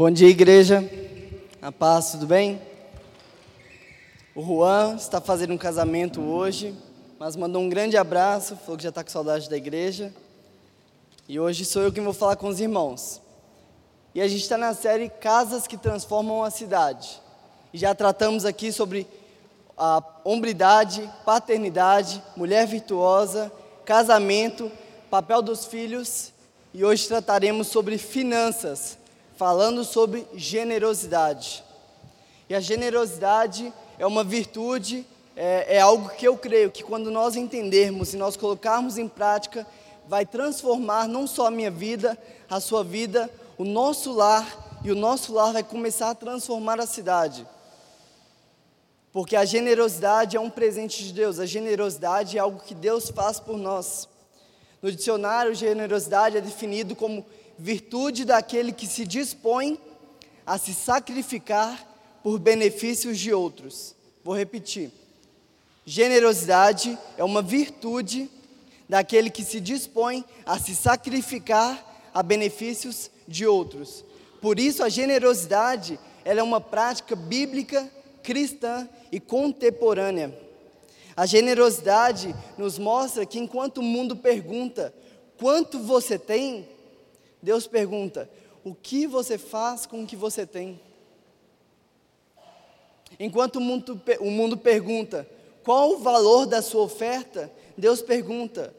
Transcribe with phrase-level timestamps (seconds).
[0.00, 0.82] Bom dia, igreja.
[1.60, 2.58] A paz, tudo bem?
[4.34, 6.74] O Juan está fazendo um casamento hoje,
[7.18, 10.10] mas mandou um grande abraço, falou que já está com saudade da igreja.
[11.28, 13.20] E hoje sou eu quem vou falar com os irmãos.
[14.14, 17.20] E a gente está na série Casas que Transformam a Cidade.
[17.70, 19.06] E já tratamos aqui sobre
[19.76, 23.52] a hombridade, paternidade, mulher virtuosa,
[23.84, 24.72] casamento,
[25.10, 26.32] papel dos filhos.
[26.72, 28.96] E hoje trataremos sobre finanças,
[29.40, 31.64] falando sobre generosidade.
[32.46, 37.36] E a generosidade é uma virtude, é, é algo que eu creio que quando nós
[37.36, 39.66] entendermos e nós colocarmos em prática,
[40.06, 42.18] vai transformar não só a minha vida,
[42.50, 46.86] a sua vida, o nosso lar, e o nosso lar vai começar a transformar a
[46.86, 47.46] cidade.
[49.10, 53.40] Porque a generosidade é um presente de Deus, a generosidade é algo que Deus faz
[53.40, 54.06] por nós.
[54.82, 57.24] No dicionário, generosidade é definido como
[57.60, 59.78] virtude daquele que se dispõe
[60.46, 61.86] a se sacrificar
[62.22, 63.94] por benefícios de outros.
[64.24, 64.90] Vou repetir.
[65.84, 68.30] Generosidade é uma virtude
[68.88, 74.04] daquele que se dispõe a se sacrificar a benefícios de outros.
[74.40, 77.90] Por isso a generosidade, ela é uma prática bíblica,
[78.22, 80.36] cristã e contemporânea.
[81.16, 84.94] A generosidade nos mostra que enquanto o mundo pergunta
[85.38, 86.66] quanto você tem,
[87.42, 88.30] Deus pergunta:
[88.64, 90.80] o que você faz com o que você tem?
[93.18, 95.26] Enquanto o mundo, o mundo pergunta
[95.62, 98.74] qual o valor da sua oferta, Deus pergunta: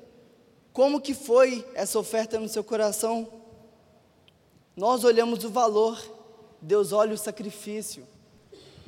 [0.74, 3.28] como que foi essa oferta no seu coração?
[4.76, 6.02] Nós olhamos o valor,
[6.62, 8.08] Deus olha o sacrifício.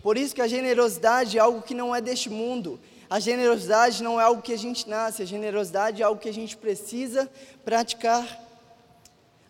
[0.01, 2.79] Por isso que a generosidade é algo que não é deste mundo.
[3.09, 6.33] A generosidade não é algo que a gente nasce, a generosidade é algo que a
[6.33, 7.29] gente precisa
[7.63, 8.42] praticar.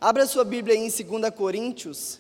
[0.04, 2.20] Abra sua Bíblia aí em 2 Coríntios.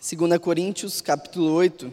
[0.00, 1.92] Segunda Coríntios, capítulo 8.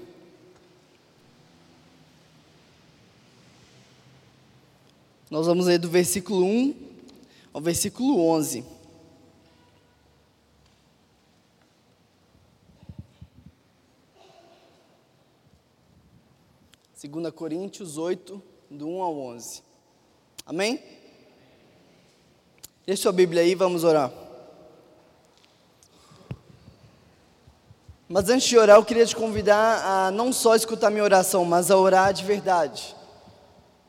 [5.32, 6.76] Nós vamos ler do versículo 1
[7.52, 8.75] ao versículo 11.
[17.08, 19.62] 2 Coríntios 8, do 1 ao 11.
[20.46, 20.82] Amém?
[22.86, 24.12] Deixa sua Bíblia aí, vamos orar.
[28.08, 31.70] Mas antes de orar, eu queria te convidar a não só escutar minha oração, mas
[31.70, 32.96] a orar de verdade.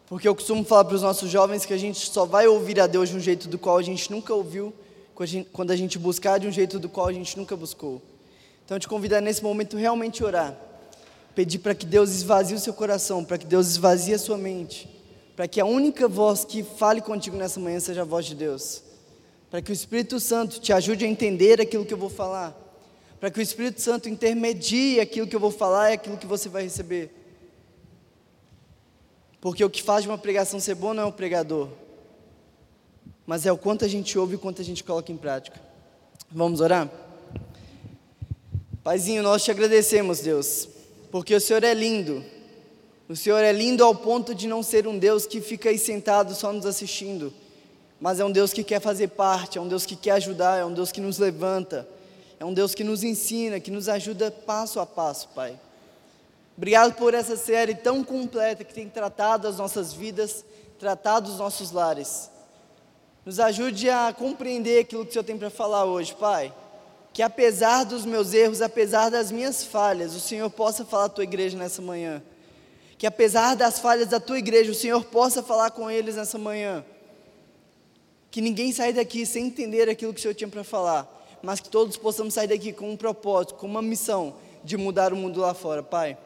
[0.07, 2.87] Porque eu costumo falar para os nossos jovens que a gente só vai ouvir a
[2.87, 4.75] Deus de um jeito do qual a gente nunca ouviu,
[5.53, 8.03] quando a gente buscar de um jeito do qual a gente nunca buscou.
[8.65, 10.66] Então, eu te convidar nesse momento realmente orar
[11.37, 14.89] pedir para que Deus esvazie o seu coração, para que Deus esvazie a sua mente,
[15.37, 18.83] para que a única voz que fale contigo nessa manhã seja a voz de Deus,
[19.51, 22.57] para que o Espírito Santo te ajude a entender aquilo que eu vou falar,
[23.21, 26.49] para que o Espírito Santo intermedie aquilo que eu vou falar e aquilo que você
[26.49, 27.15] vai receber.
[29.39, 31.69] Porque o que faz de uma pregação ser boa não é o pregador,
[33.27, 35.61] mas é o quanto a gente ouve e o quanto a gente coloca em prática.
[36.31, 36.91] Vamos orar?
[38.83, 40.76] Paizinho, nós te agradecemos, Deus
[41.11, 42.25] porque o Senhor é lindo.
[43.09, 46.35] O Senhor é lindo ao ponto de não ser um Deus que fica aí sentado
[46.35, 47.33] só nos assistindo,
[48.01, 50.65] mas é um Deus que quer fazer parte, é um Deus que quer ajudar, é
[50.65, 51.89] um Deus que nos levanta,
[52.41, 55.59] é um Deus que nos ensina, que nos ajuda passo a passo, Pai.
[56.57, 60.45] Obrigado por essa série tão completa que tem tratado as nossas vidas,
[60.79, 62.29] tratado os nossos lares.
[63.25, 66.53] Nos ajude a compreender aquilo que o Senhor tem para falar hoje, Pai
[67.17, 71.25] que apesar dos meus erros, apesar das minhas falhas, o Senhor possa falar à tua
[71.25, 72.23] igreja nessa manhã.
[72.99, 76.85] Que apesar das falhas da tua igreja, o Senhor possa falar com eles nessa manhã.
[78.31, 81.11] Que ninguém saia daqui sem entender aquilo que o Senhor tinha para falar,
[81.41, 85.17] mas que todos possamos sair daqui com um propósito, com uma missão de mudar o
[85.17, 86.19] mundo lá fora, Pai.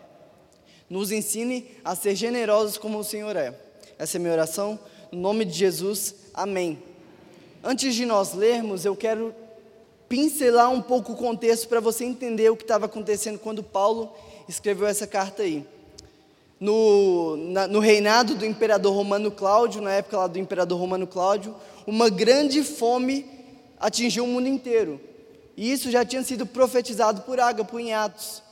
[0.89, 3.55] Nos ensine a ser generosos como o Senhor é.
[3.97, 4.77] Essa é minha oração,
[5.13, 6.83] no nome de Jesus, amém.
[7.63, 9.33] Antes de nós lermos, eu quero
[10.11, 14.13] pincelar um pouco o contexto para você entender o que estava acontecendo quando Paulo
[14.49, 15.65] escreveu essa carta aí.
[16.59, 21.55] No, na, no reinado do imperador romano Cláudio, na época lá do imperador romano Cláudio,
[21.87, 23.25] uma grande fome
[23.79, 25.01] atingiu o mundo inteiro.
[25.57, 28.43] E isso já tinha sido profetizado por Ágapo em Atos.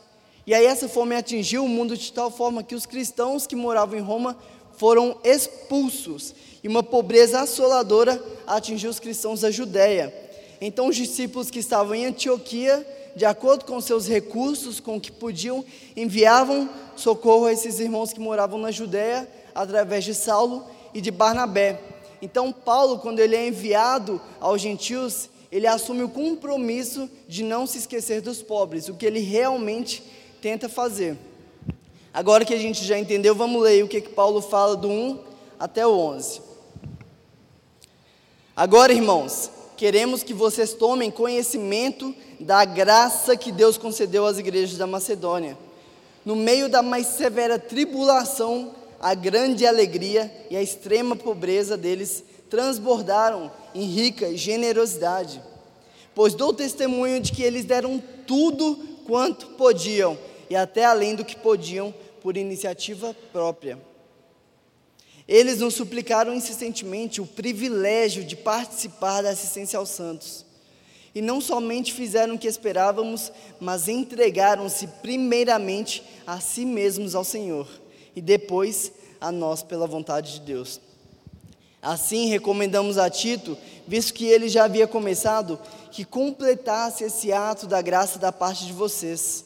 [0.46, 3.98] E aí essa fome atingiu o mundo de tal forma que os cristãos que moravam
[3.98, 4.38] em Roma
[4.76, 6.36] foram expulsos.
[6.62, 10.27] E uma pobreza assoladora atingiu os cristãos da Judéia.
[10.60, 15.12] Então os discípulos que estavam em Antioquia, de acordo com seus recursos, com o que
[15.12, 15.64] podiam,
[15.96, 21.80] enviavam socorro a esses irmãos que moravam na Judéia, através de Saulo, e de Barnabé.
[22.20, 27.78] Então, Paulo, quando ele é enviado aos gentios, ele assume o compromisso de não se
[27.78, 30.02] esquecer dos pobres, o que ele realmente
[30.42, 31.16] tenta fazer.
[32.12, 35.20] Agora que a gente já entendeu, vamos ler o que, que Paulo fala do 1
[35.58, 36.40] até o 11.
[38.56, 44.88] Agora, irmãos, queremos que vocês tomem conhecimento da graça que Deus concedeu às igrejas da
[44.88, 45.56] Macedônia.
[46.24, 53.52] No meio da mais severa tribulação, a grande alegria e a extrema pobreza deles transbordaram
[53.72, 55.40] em rica generosidade.
[56.12, 58.76] Pois dou testemunho de que eles deram tudo
[59.06, 60.18] quanto podiam
[60.50, 63.78] e até além do que podiam por iniciativa própria.
[65.28, 70.46] Eles nos suplicaram insistentemente o privilégio de participar da assistência aos santos.
[71.14, 73.30] E não somente fizeram o que esperávamos,
[73.60, 77.68] mas entregaram-se primeiramente a si mesmos ao Senhor
[78.16, 78.90] e depois
[79.20, 80.80] a nós pela vontade de Deus.
[81.82, 85.58] Assim, recomendamos a Tito, visto que ele já havia começado,
[85.90, 89.44] que completasse esse ato da graça da parte de vocês.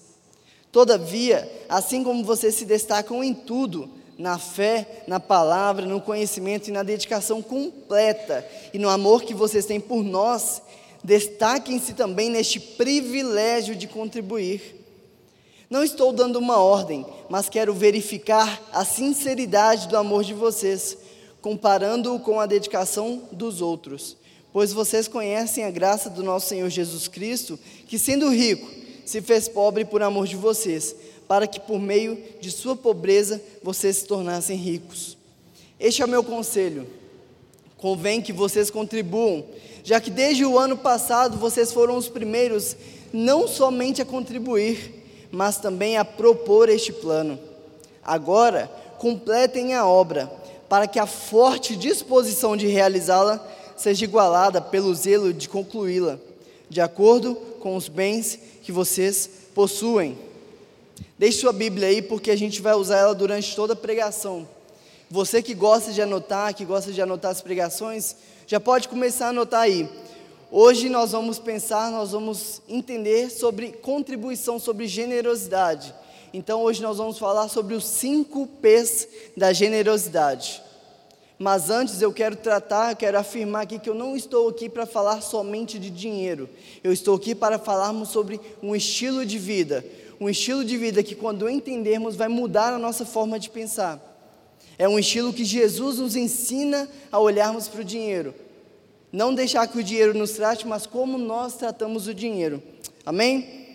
[0.71, 6.73] Todavia, assim como vocês se destacam em tudo, na fé, na palavra, no conhecimento e
[6.73, 10.63] na dedicação completa e no amor que vocês têm por nós,
[11.03, 14.83] destaquem-se também neste privilégio de contribuir.
[15.69, 20.99] Não estou dando uma ordem, mas quero verificar a sinceridade do amor de vocês,
[21.41, 24.17] comparando-o com a dedicação dos outros.
[24.53, 27.59] Pois vocês conhecem a graça do nosso Senhor Jesus Cristo,
[27.89, 28.71] que sendo rico,
[29.07, 30.95] se fez pobre por amor de vocês,
[31.29, 35.17] para que por meio de sua pobreza vocês se tornassem ricos.
[35.79, 36.87] Este é o meu conselho.
[37.77, 39.45] Convém que vocês contribuam,
[39.83, 42.77] já que desde o ano passado vocês foram os primeiros
[43.13, 47.39] não somente a contribuir, mas também a propor este plano.
[48.03, 50.31] Agora, completem a obra
[50.69, 53.45] para que a forte disposição de realizá-la
[53.77, 56.19] seja igualada pelo zelo de concluí-la,
[56.71, 60.17] de acordo com os bens que vocês possuem.
[61.23, 64.45] Deixe sua Bíblia aí, porque a gente vai usar ela durante toda a pregação.
[65.09, 69.29] Você que gosta de anotar, que gosta de anotar as pregações, já pode começar a
[69.29, 69.89] anotar aí.
[70.51, 75.95] Hoje nós vamos pensar, nós vamos entender sobre contribuição, sobre generosidade.
[76.35, 80.61] Então hoje nós vamos falar sobre os cinco P's da generosidade.
[81.39, 84.87] Mas antes eu quero tratar, eu quero afirmar aqui que eu não estou aqui para
[84.87, 86.51] falar somente de dinheiro.
[86.83, 89.85] Eu estou aqui para falarmos sobre um estilo de vida.
[90.23, 94.01] Um estilo de vida que, quando entendermos, vai mudar a nossa forma de pensar.
[94.79, 98.33] É um estilo que Jesus nos ensina a olharmos para o dinheiro.
[99.11, 102.63] Não deixar que o dinheiro nos trate, mas como nós tratamos o dinheiro.
[103.05, 103.67] Amém?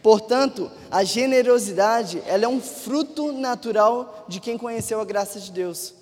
[0.00, 5.92] Portanto, a generosidade, ela é um fruto natural de quem conheceu a graça de Deus.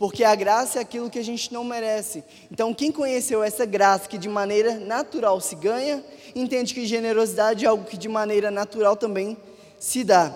[0.00, 2.24] Porque a graça é aquilo que a gente não merece.
[2.50, 6.02] Então, quem conheceu essa graça que de maneira natural se ganha,
[6.34, 9.36] entende que generosidade é algo que de maneira natural também
[9.78, 10.34] se dá.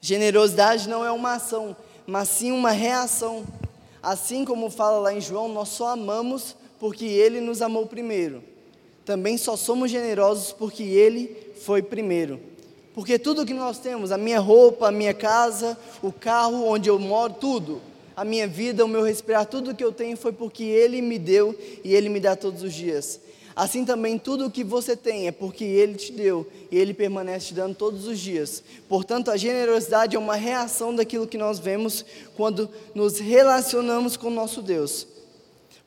[0.00, 1.76] Generosidade não é uma ação,
[2.06, 3.44] mas sim uma reação.
[4.02, 8.42] Assim como fala lá em João, nós só amamos porque ele nos amou primeiro.
[9.04, 12.40] Também só somos generosos porque ele foi primeiro.
[12.94, 16.98] Porque tudo que nós temos, a minha roupa, a minha casa, o carro onde eu
[16.98, 17.89] moro, tudo,
[18.20, 21.58] a minha vida, o meu respirar, tudo que eu tenho foi porque Ele me deu
[21.82, 23.18] e Ele me dá todos os dias.
[23.56, 27.46] Assim também tudo o que você tem é porque Ele te deu e Ele permanece
[27.46, 28.62] te dando todos os dias.
[28.86, 32.04] Portanto, a generosidade é uma reação daquilo que nós vemos
[32.36, 35.06] quando nos relacionamos com nosso Deus.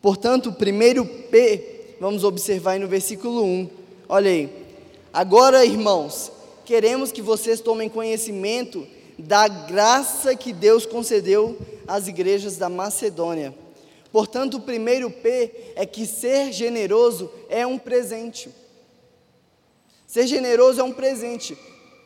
[0.01, 3.69] Portanto, o primeiro P, vamos observar aí no versículo 1.
[4.09, 4.49] Olha aí.
[5.13, 6.31] Agora, irmãos,
[6.65, 13.53] queremos que vocês tomem conhecimento da graça que Deus concedeu às igrejas da Macedônia.
[14.11, 18.49] Portanto, o primeiro P é que ser generoso é um presente.
[20.07, 21.57] Ser generoso é um presente,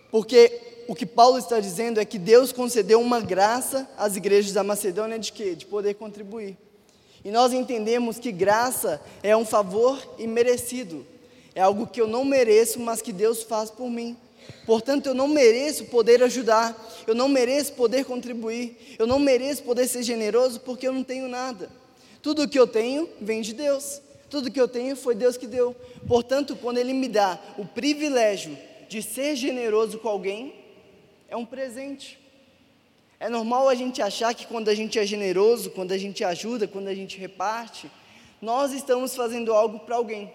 [0.09, 4.63] porque o que Paulo está dizendo é que Deus concedeu uma graça às igrejas da
[4.63, 5.55] Macedônia de quê?
[5.55, 6.57] De poder contribuir.
[7.25, 11.05] E nós entendemos que graça é um favor imerecido
[11.57, 14.15] é algo que eu não mereço, mas que Deus faz por mim.
[14.65, 16.75] Portanto, eu não mereço poder ajudar,
[17.07, 21.27] eu não mereço poder contribuir, eu não mereço poder ser generoso porque eu não tenho
[21.27, 21.69] nada.
[22.21, 25.75] Tudo que eu tenho vem de Deus, tudo que eu tenho foi Deus que deu.
[26.07, 28.57] Portanto, quando Ele me dá o privilégio
[28.89, 30.53] de ser generoso com alguém,
[31.29, 32.19] é um presente.
[33.19, 36.67] É normal a gente achar que quando a gente é generoso, quando a gente ajuda,
[36.67, 37.89] quando a gente reparte,
[38.41, 40.31] nós estamos fazendo algo para alguém.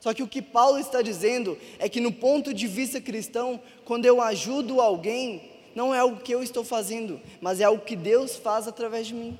[0.00, 4.06] Só que o que Paulo está dizendo é que, no ponto de vista cristão, quando
[4.06, 8.36] eu ajudo alguém, não é algo que eu estou fazendo, mas é algo que Deus
[8.36, 9.38] faz através de mim.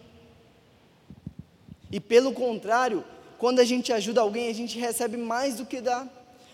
[1.91, 3.05] E pelo contrário,
[3.39, 6.07] quando a gente ajuda alguém, a gente recebe mais do que dá.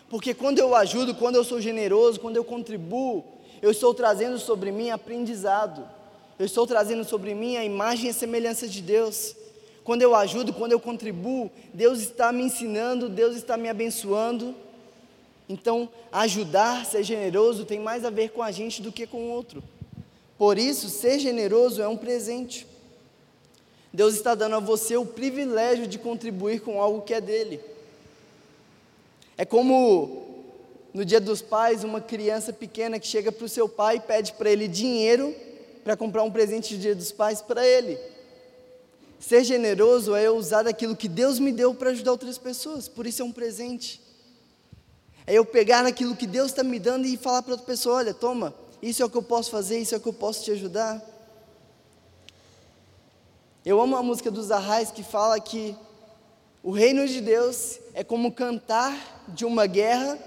[0.08, 3.24] Porque quando eu ajudo, quando eu sou generoso, quando eu contribuo,
[3.60, 5.88] eu estou trazendo sobre mim aprendizado.
[6.38, 9.34] Eu estou trazendo sobre mim a imagem e a semelhança de Deus.
[9.84, 14.54] Quando eu ajudo, quando eu contribuo, Deus está me ensinando, Deus está me abençoando.
[15.46, 19.30] Então, ajudar, ser generoso, tem mais a ver com a gente do que com o
[19.30, 19.62] outro.
[20.38, 22.66] Por isso, ser generoso é um presente.
[23.92, 27.60] Deus está dando a você o privilégio de contribuir com algo que é dele.
[29.36, 30.24] É como
[30.94, 34.32] no dia dos pais, uma criança pequena que chega para o seu pai e pede
[34.32, 35.34] para ele dinheiro
[35.82, 37.98] para comprar um presente de dia dos pais para ele.
[39.26, 43.06] Ser generoso é eu usar aquilo que Deus me deu para ajudar outras pessoas, por
[43.06, 43.98] isso é um presente.
[45.26, 48.12] É eu pegar aquilo que Deus está me dando e falar para outra pessoa: olha,
[48.12, 50.50] toma, isso é o que eu posso fazer, isso é o que eu posso te
[50.50, 51.02] ajudar.
[53.64, 55.74] Eu amo a música dos Arrais que fala que
[56.62, 60.18] o reino de Deus é como cantar de uma guerra,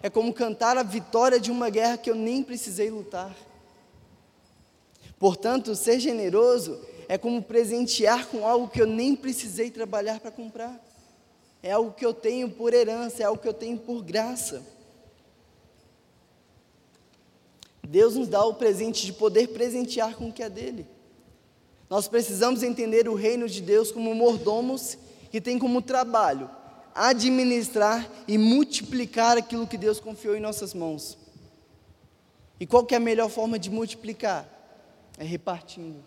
[0.00, 3.34] é como cantar a vitória de uma guerra que eu nem precisei lutar.
[5.18, 10.80] Portanto, ser generoso é como presentear com algo que eu nem precisei trabalhar para comprar.
[11.62, 14.62] É algo que eu tenho por herança, é algo que eu tenho por graça.
[17.86, 20.86] Deus nos dá o presente de poder presentear com o que é dele.
[21.88, 24.98] Nós precisamos entender o reino de Deus como mordomos
[25.30, 26.50] que tem como trabalho
[26.94, 31.18] administrar e multiplicar aquilo que Deus confiou em nossas mãos.
[32.58, 34.48] E qual que é a melhor forma de multiplicar?
[35.18, 36.02] É repartindo.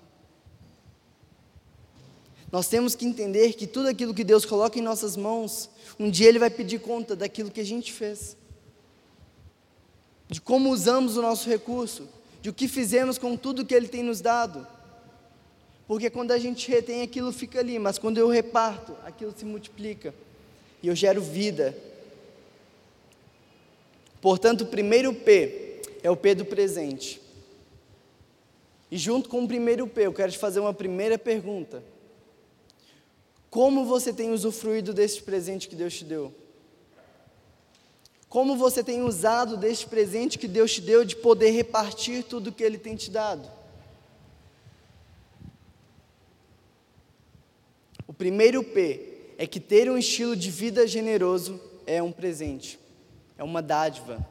[2.51, 6.27] Nós temos que entender que tudo aquilo que Deus coloca em nossas mãos, um dia
[6.27, 8.35] Ele vai pedir conta daquilo que a gente fez,
[10.27, 12.07] de como usamos o nosso recurso,
[12.41, 14.65] de o que fizemos com tudo que Ele tem nos dado.
[15.87, 20.13] Porque quando a gente retém, aquilo fica ali, mas quando eu reparto, aquilo se multiplica
[20.81, 21.75] e eu gero vida.
[24.21, 27.21] Portanto, o primeiro P é o P do presente.
[28.91, 31.83] E junto com o primeiro P, eu quero te fazer uma primeira pergunta.
[33.49, 36.33] Como você tem usufruído deste presente que Deus te deu?
[38.27, 42.63] Como você tem usado deste presente que Deus te deu de poder repartir tudo que
[42.63, 43.49] Ele tem te dado?
[48.07, 52.79] O primeiro P é que ter um estilo de vida generoso é um presente,
[53.35, 54.23] é uma dádiva.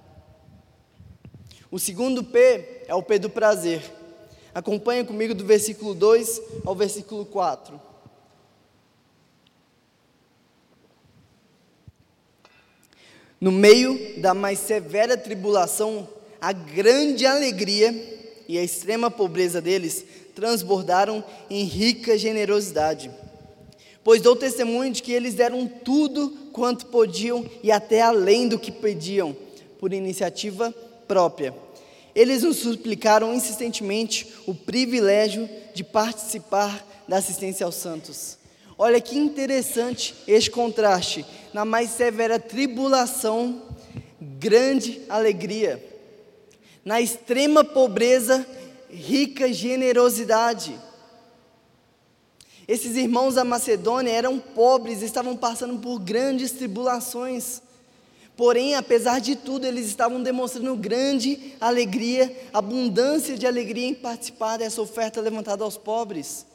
[1.72, 3.82] O segundo P é o P do prazer.
[4.54, 7.87] Acompanha comigo do versículo 2 ao versículo 4.
[13.40, 16.08] No meio da mais severa tribulação,
[16.40, 17.94] a grande alegria
[18.48, 20.04] e a extrema pobreza deles
[20.34, 23.10] transbordaram em rica generosidade.
[24.02, 28.72] Pois dou testemunho de que eles deram tudo quanto podiam e até além do que
[28.72, 29.36] pediam,
[29.78, 30.74] por iniciativa
[31.06, 31.54] própria.
[32.14, 38.37] Eles nos suplicaram insistentemente o privilégio de participar da assistência aos santos.
[38.80, 41.26] Olha que interessante este contraste.
[41.52, 43.60] Na mais severa tribulação,
[44.20, 45.84] grande alegria.
[46.84, 48.46] Na extrema pobreza,
[48.88, 50.78] rica generosidade.
[52.68, 57.60] Esses irmãos da Macedônia eram pobres, estavam passando por grandes tribulações.
[58.36, 64.80] Porém, apesar de tudo, eles estavam demonstrando grande alegria, abundância de alegria em participar dessa
[64.80, 66.46] oferta levantada aos pobres.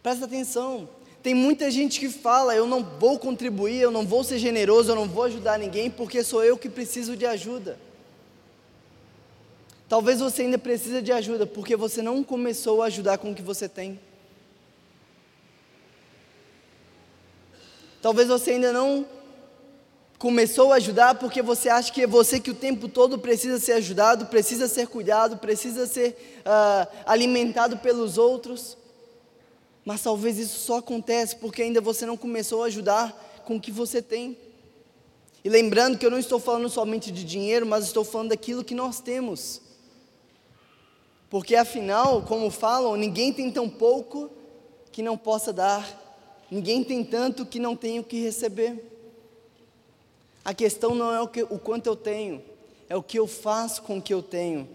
[0.00, 0.88] Presta atenção,
[1.22, 4.96] tem muita gente que fala: eu não vou contribuir, eu não vou ser generoso, eu
[4.96, 7.78] não vou ajudar ninguém porque sou eu que preciso de ajuda.
[9.88, 13.42] Talvez você ainda precise de ajuda porque você não começou a ajudar com o que
[13.42, 13.98] você tem.
[18.02, 19.06] Talvez você ainda não
[20.18, 23.72] começou a ajudar porque você acha que é você que o tempo todo precisa ser
[23.72, 28.76] ajudado, precisa ser cuidado, precisa ser uh, alimentado pelos outros.
[29.88, 33.72] Mas talvez isso só acontece porque ainda você não começou a ajudar com o que
[33.72, 34.36] você tem.
[35.42, 38.74] E lembrando que eu não estou falando somente de dinheiro, mas estou falando daquilo que
[38.74, 39.62] nós temos.
[41.30, 44.30] Porque afinal, como falam, ninguém tem tão pouco
[44.92, 45.88] que não possa dar,
[46.50, 48.84] ninguém tem tanto que não tenha o que receber.
[50.44, 52.44] A questão não é o, que, o quanto eu tenho,
[52.90, 54.68] é o que eu faço com o que eu tenho.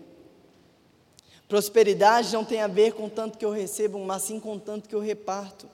[1.53, 4.95] Prosperidade não tem a ver com tanto que eu recebo, mas sim com tanto que
[4.95, 5.69] eu reparto.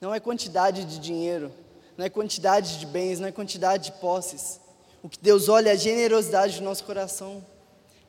[0.00, 1.52] Não é quantidade de dinheiro,
[1.96, 4.58] não é quantidade de bens, não é quantidade de posses.
[5.00, 7.46] O que Deus olha é a generosidade do nosso coração,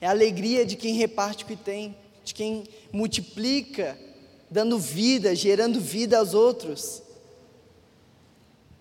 [0.01, 3.99] é a alegria de quem reparte o que tem, de quem multiplica,
[4.49, 7.03] dando vida, gerando vida aos outros.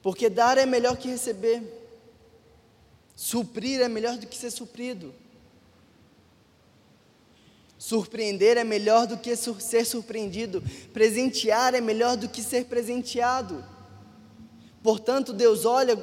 [0.00, 1.77] Porque dar é melhor que receber,
[3.18, 5.12] suprir é melhor do que ser suprido.
[7.76, 10.62] Surpreender é melhor do que ser surpreendido.
[10.92, 13.64] Presentear é melhor do que ser presenteado.
[14.84, 15.98] Portanto, Deus olha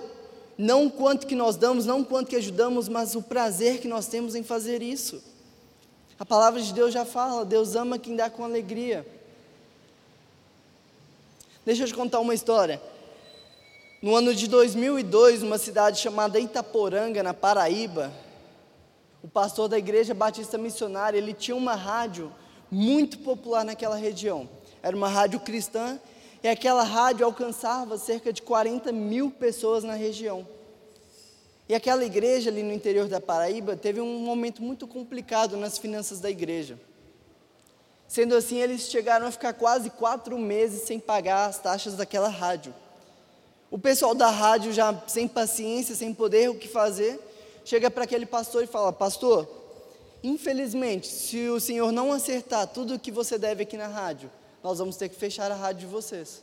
[0.57, 4.35] não quanto que nós damos, não quanto que ajudamos, mas o prazer que nós temos
[4.35, 5.23] em fazer isso.
[6.19, 9.07] A palavra de Deus já fala, Deus ama quem dá com alegria.
[11.65, 12.81] Deixa eu te contar uma história.
[14.05, 18.13] No ano de 2002, numa cidade chamada Itaporanga, na Paraíba,
[19.23, 22.31] o pastor da igreja batista missionária, ele tinha uma rádio
[22.69, 24.47] muito popular naquela região.
[24.83, 25.99] Era uma rádio cristã
[26.43, 30.47] e aquela rádio alcançava cerca de 40 mil pessoas na região.
[31.67, 36.19] E aquela igreja ali no interior da Paraíba teve um momento muito complicado nas finanças
[36.19, 36.79] da igreja.
[38.07, 42.71] Sendo assim, eles chegaram a ficar quase quatro meses sem pagar as taxas daquela rádio.
[43.75, 47.19] O pessoal da rádio, já sem paciência, sem poder o que fazer,
[47.65, 49.45] chega para aquele pastor e fala: Pastor,
[50.23, 54.31] infelizmente, se o senhor não acertar tudo o que você deve aqui na rádio,
[54.63, 56.41] nós vamos ter que fechar a rádio de vocês.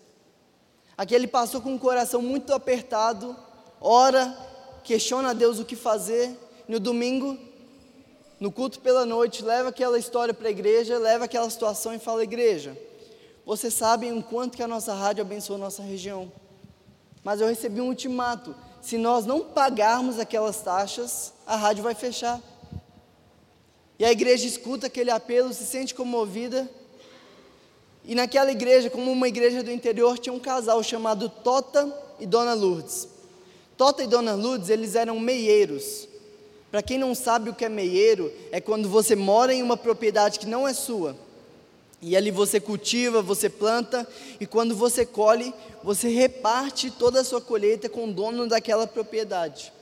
[0.94, 3.34] Aquele pastor com o coração muito apertado,
[3.80, 4.36] ora,
[4.84, 6.38] questiona a Deus o que fazer.
[6.68, 7.38] No domingo,
[8.38, 12.22] no culto pela noite, leva aquela história para a igreja, leva aquela situação e fala:
[12.22, 12.76] Igreja,
[13.46, 16.30] vocês sabem o quanto que a nossa rádio abençoa a nossa região.
[17.24, 22.40] Mas eu recebi um ultimato: se nós não pagarmos aquelas taxas, a rádio vai fechar.
[23.98, 26.68] E a igreja escuta aquele apelo, se sente comovida.
[28.04, 32.52] E naquela igreja, como uma igreja do interior, tinha um casal chamado Tota e Dona
[32.52, 33.06] Lourdes.
[33.76, 36.08] Tota e Dona Lourdes, eles eram meieiros.
[36.72, 40.40] Para quem não sabe o que é meieiro, é quando você mora em uma propriedade
[40.40, 41.14] que não é sua.
[42.04, 44.06] E ali você cultiva, você planta,
[44.40, 49.72] e quando você colhe, você reparte toda a sua colheita com o dono daquela propriedade.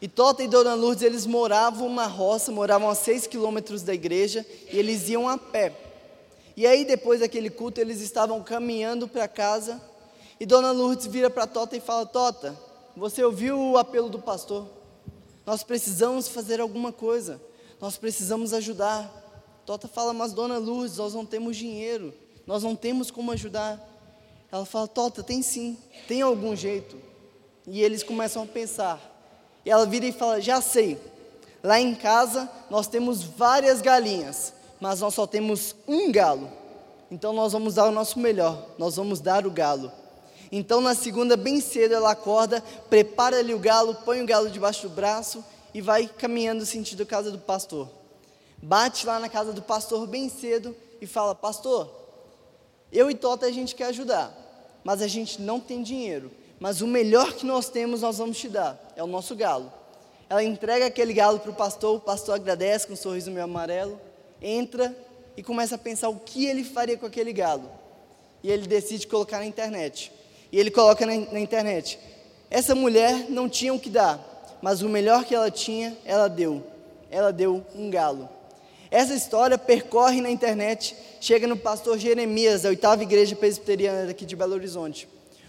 [0.00, 4.46] E Tota e Dona Lourdes, eles moravam uma roça, moravam a seis quilômetros da igreja,
[4.72, 5.74] e eles iam a pé.
[6.56, 9.78] E aí, depois daquele culto, eles estavam caminhando para casa,
[10.40, 12.58] e Dona Lourdes vira para Tota e fala: Tota,
[12.96, 14.66] você ouviu o apelo do pastor?
[15.44, 17.38] Nós precisamos fazer alguma coisa,
[17.78, 19.25] nós precisamos ajudar.
[19.66, 22.14] Tota fala, mas dona Lourdes, nós não temos dinheiro,
[22.46, 23.84] nós não temos como ajudar.
[24.50, 25.76] Ela fala, Tota, tem sim,
[26.06, 26.96] tem algum jeito.
[27.66, 29.00] E eles começam a pensar.
[29.64, 30.96] E ela vira e fala, já sei,
[31.64, 36.48] lá em casa nós temos várias galinhas, mas nós só temos um galo.
[37.10, 39.90] Então nós vamos dar o nosso melhor, nós vamos dar o galo.
[40.52, 44.88] Então na segunda, bem cedo, ela acorda, prepara ali o galo, põe o galo debaixo
[44.88, 47.95] do braço e vai caminhando sentido casa do pastor
[48.66, 51.88] bate lá na casa do pastor bem cedo e fala: Pastor,
[52.92, 54.34] eu e Tota a gente quer ajudar,
[54.82, 56.32] mas a gente não tem dinheiro.
[56.58, 59.72] Mas o melhor que nós temos, nós vamos te dar é o nosso galo.
[60.28, 64.00] Ela entrega aquele galo para o pastor, o pastor agradece com um sorriso meio amarelo,
[64.42, 64.96] entra
[65.36, 67.70] e começa a pensar o que ele faria com aquele galo.
[68.42, 70.10] E ele decide colocar na internet.
[70.50, 72.00] E ele coloca na, na internet:
[72.50, 76.64] essa mulher não tinha o que dar, mas o melhor que ela tinha, ela deu.
[77.08, 78.35] Ela deu um galo.
[78.96, 84.34] Essa história percorre na internet, chega no pastor Jeremias, da oitava igreja presbiteriana daqui de
[84.34, 85.06] Belo Horizonte.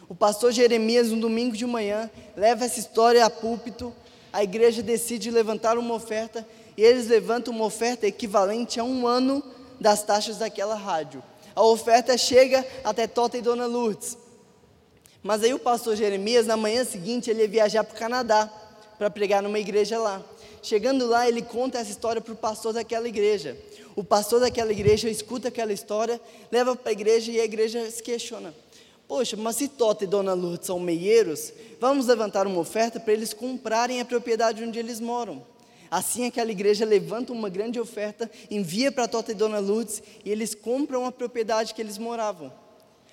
[0.09, 3.95] O pastor Jeremias, um domingo de manhã, leva essa história a púlpito,
[4.33, 9.41] a igreja decide levantar uma oferta, e eles levantam uma oferta equivalente a um ano
[9.79, 11.23] das taxas daquela rádio.
[11.55, 14.17] A oferta chega até Tota e Dona Lourdes.
[15.23, 18.51] Mas aí o pastor Jeremias, na manhã seguinte, ele ia viajar para o Canadá,
[18.97, 20.21] para pregar numa igreja lá.
[20.67, 23.57] Chegando lá, ele conta essa história para o pastor daquela igreja.
[23.95, 26.19] O pastor daquela igreja escuta aquela história,
[26.51, 28.53] leva para a igreja e a igreja se questiona.
[29.07, 33.33] Poxa, mas se Tota e Dona Lourdes são meieiros, vamos levantar uma oferta para eles
[33.33, 35.41] comprarem a propriedade onde eles moram.
[35.89, 40.53] Assim, aquela igreja levanta uma grande oferta, envia para Tota e Dona Lourdes e eles
[40.53, 42.51] compram a propriedade que eles moravam.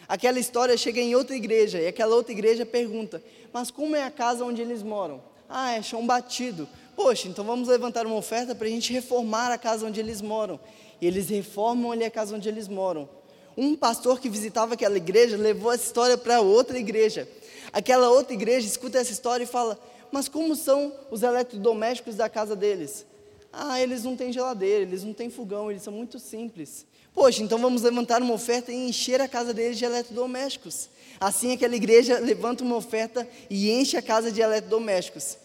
[0.08, 4.10] Aquela história chega em outra igreja e aquela outra igreja pergunta: Mas como é a
[4.10, 5.22] casa onde eles moram?
[5.48, 6.68] Ah, é chão batido.
[6.96, 10.60] Poxa, então vamos levantar uma oferta para a gente reformar a casa onde eles moram.
[11.00, 13.08] E eles reformam ali a casa onde eles moram.
[13.56, 17.28] Um pastor que visitava aquela igreja levou essa história para outra igreja.
[17.72, 19.78] Aquela outra igreja escuta essa história e fala:
[20.10, 23.04] Mas como são os eletrodomésticos da casa deles?
[23.52, 26.84] Ah, eles não têm geladeira, eles não têm fogão, eles são muito simples.
[27.14, 30.88] Poxa, então vamos levantar uma oferta e encher a casa deles de eletrodomésticos.
[31.20, 35.38] Assim aquela igreja levanta uma oferta e enche a casa de eletrodomésticos.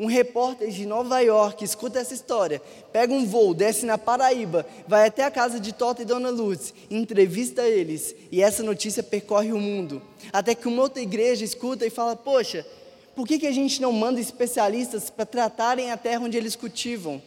[0.00, 5.06] Um repórter de Nova York escuta essa história, pega um voo, desce na Paraíba, vai
[5.06, 9.58] até a casa de Tota e Dona Luz, entrevista eles, e essa notícia percorre o
[9.58, 10.00] mundo.
[10.32, 12.66] Até que uma outra igreja escuta e fala: Poxa,
[13.14, 17.20] por que, que a gente não manda especialistas para tratarem a terra onde eles cultivam?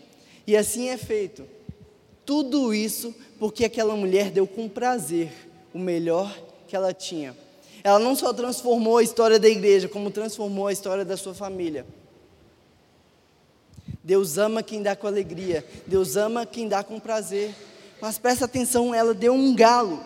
[0.48, 1.46] E assim é feito.
[2.26, 5.32] Tudo isso porque aquela mulher deu com prazer
[5.76, 6.36] o melhor
[6.68, 7.38] que ela tinha.
[7.84, 11.86] Ela não só transformou a história da igreja, como transformou a história da sua família.
[14.04, 17.56] Deus ama quem dá com alegria, Deus ama quem dá com prazer.
[18.02, 20.04] Mas presta atenção, ela deu um galo.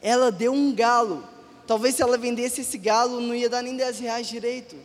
[0.00, 1.24] Ela deu um galo.
[1.66, 4.76] Talvez se ela vendesse esse galo, não ia dar nem 10 reais direito.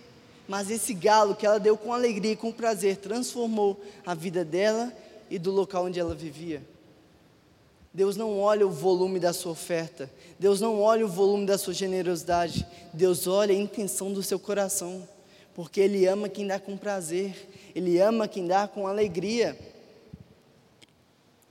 [0.48, 4.91] Mas esse galo que ela deu com alegria e com prazer transformou a vida dela
[5.30, 6.63] e do local onde ela vivia.
[7.93, 11.74] Deus não olha o volume da sua oferta, Deus não olha o volume da sua
[11.74, 15.08] generosidade, Deus olha a intenção do seu coração,
[15.60, 17.36] porque Ele ama quem dá com prazer,
[17.76, 19.60] Ele ama quem dá com alegria.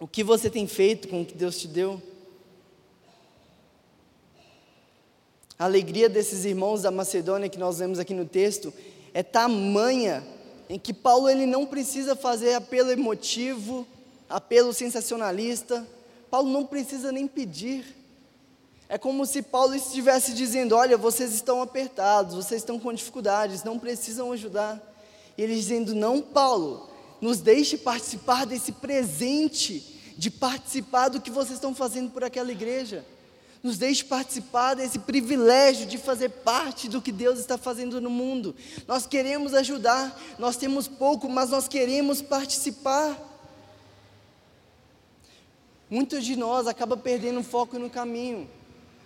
[0.01, 2.01] O que você tem feito com o que Deus te deu?
[5.59, 8.73] A alegria desses irmãos da Macedônia que nós vemos aqui no texto
[9.13, 10.27] é tamanha
[10.71, 13.87] em que Paulo ele não precisa fazer apelo emotivo,
[14.27, 15.87] apelo sensacionalista.
[16.31, 17.85] Paulo não precisa nem pedir.
[18.89, 23.79] É como se Paulo estivesse dizendo: Olha, vocês estão apertados, vocês estão com dificuldades, não
[23.79, 24.81] precisam ajudar.
[25.37, 26.89] E ele dizendo: Não, Paulo,
[27.21, 33.05] nos deixe participar desse presente, de participar do que vocês estão fazendo por aquela igreja
[33.63, 38.55] nos deixe participar desse privilégio de fazer parte do que Deus está fazendo no mundo.
[38.87, 43.17] Nós queremos ajudar, nós temos pouco, mas nós queremos participar.
[45.91, 48.49] Muitos de nós acabam perdendo o foco no caminho,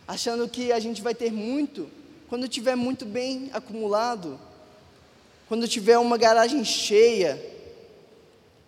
[0.07, 1.89] achando que a gente vai ter muito
[2.29, 4.41] quando tiver muito bem acumulado,
[5.49, 7.39] quando tiver uma garagem cheia.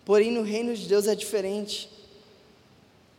[0.05, 1.89] Porém, no reino de Deus é diferente.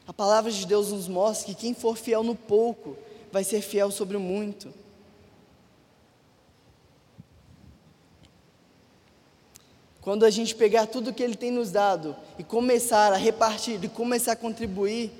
[0.06, 2.96] A palavra de Deus nos mostra que quem for fiel no pouco
[3.32, 4.72] vai ser fiel sobre o muito.
[10.00, 13.88] Quando a gente pegar tudo que Ele tem nos dado e começar a repartir, e
[13.88, 15.10] começar a contribuir,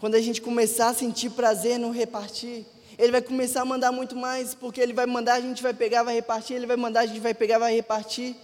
[0.00, 2.64] quando a gente começar a sentir prazer no repartir,
[2.96, 6.02] Ele vai começar a mandar muito mais, porque Ele vai mandar, a gente vai pegar,
[6.02, 8.36] vai repartir, Ele vai mandar, a gente vai pegar, vai repartir,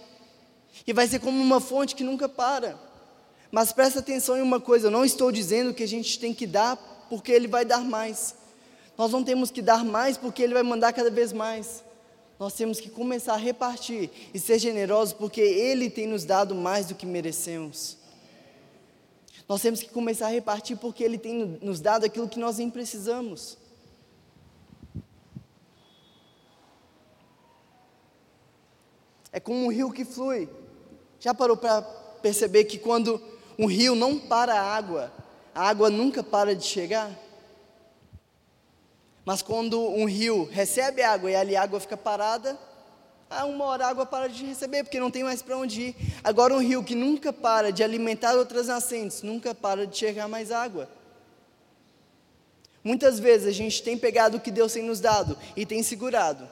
[0.85, 2.77] e vai ser como uma fonte que nunca para.
[3.51, 6.45] Mas presta atenção em uma coisa: eu não estou dizendo que a gente tem que
[6.45, 6.75] dar
[7.09, 8.35] porque Ele vai dar mais.
[8.97, 11.83] Nós não temos que dar mais porque Ele vai mandar cada vez mais.
[12.37, 16.87] Nós temos que começar a repartir e ser generosos porque Ele tem nos dado mais
[16.87, 17.97] do que merecemos.
[19.47, 22.69] Nós temos que começar a repartir porque Ele tem nos dado aquilo que nós nem
[22.69, 23.57] precisamos.
[29.31, 30.49] É como um rio que flui.
[31.19, 31.81] Já parou para
[32.21, 33.21] perceber que quando
[33.59, 35.11] um rio não para a água,
[35.53, 37.11] a água nunca para de chegar.
[39.25, 42.57] Mas quando um rio recebe água e ali a água fica parada,
[43.29, 45.95] a uma hora a água para de receber, porque não tem mais para onde ir.
[46.23, 50.51] Agora um rio que nunca para de alimentar outras nascentes, nunca para de chegar mais
[50.51, 50.89] água.
[52.83, 56.47] Muitas vezes a gente tem pegado o que Deus tem nos dado e tem segurado.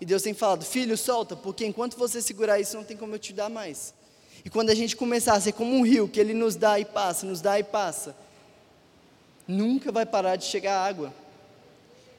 [0.00, 3.18] E Deus tem falado, filho, solta, porque enquanto você segurar isso, não tem como eu
[3.18, 3.94] te dar mais.
[4.44, 6.84] E quando a gente começar a ser como um rio, que ele nos dá e
[6.84, 8.14] passa, nos dá e passa,
[9.46, 11.14] nunca vai parar de chegar água.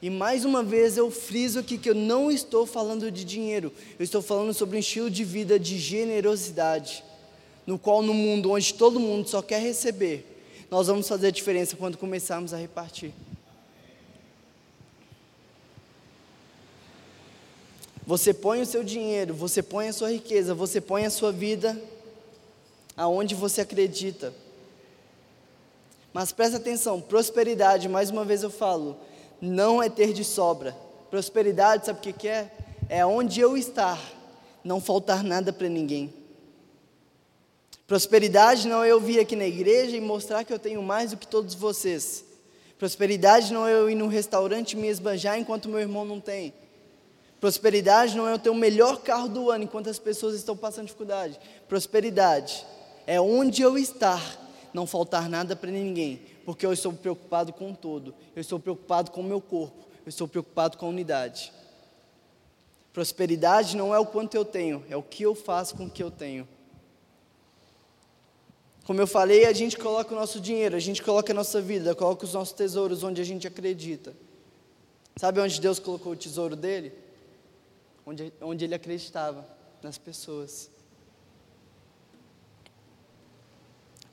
[0.00, 4.04] E mais uma vez eu friso aqui que eu não estou falando de dinheiro, eu
[4.04, 7.02] estou falando sobre um estilo de vida de generosidade,
[7.66, 10.24] no qual no mundo onde todo mundo só quer receber,
[10.70, 13.12] nós vamos fazer a diferença quando começarmos a repartir.
[18.06, 21.78] Você põe o seu dinheiro, você põe a sua riqueza, você põe a sua vida
[22.96, 24.32] aonde você acredita.
[26.12, 28.96] Mas presta atenção, prosperidade, mais uma vez eu falo,
[29.40, 30.76] não é ter de sobra.
[31.10, 32.50] Prosperidade, sabe o que, é?
[32.88, 34.00] É onde eu estar,
[34.62, 36.12] não faltar nada para ninguém.
[37.86, 41.16] Prosperidade não é eu vir aqui na igreja e mostrar que eu tenho mais do
[41.16, 42.24] que todos vocês.
[42.78, 46.52] Prosperidade não é eu ir num restaurante e me esbanjar enquanto meu irmão não tem.
[47.40, 50.86] Prosperidade não é eu ter o melhor carro do ano enquanto as pessoas estão passando
[50.86, 51.38] dificuldade.
[51.68, 52.66] Prosperidade
[53.06, 54.20] é onde eu estar,
[54.74, 59.20] não faltar nada para ninguém, porque eu estou preocupado com todo, eu estou preocupado com
[59.20, 61.52] o meu corpo, eu estou preocupado com a unidade.
[62.90, 66.02] Prosperidade não é o quanto eu tenho, é o que eu faço com o que
[66.02, 66.48] eu tenho.
[68.86, 71.94] Como eu falei, a gente coloca o nosso dinheiro, a gente coloca a nossa vida,
[71.94, 74.16] coloca os nossos tesouros onde a gente acredita.
[75.18, 76.94] Sabe onde Deus colocou o tesouro dele?
[78.06, 79.46] Onde, onde ele acreditava.
[79.82, 80.70] nas pessoas.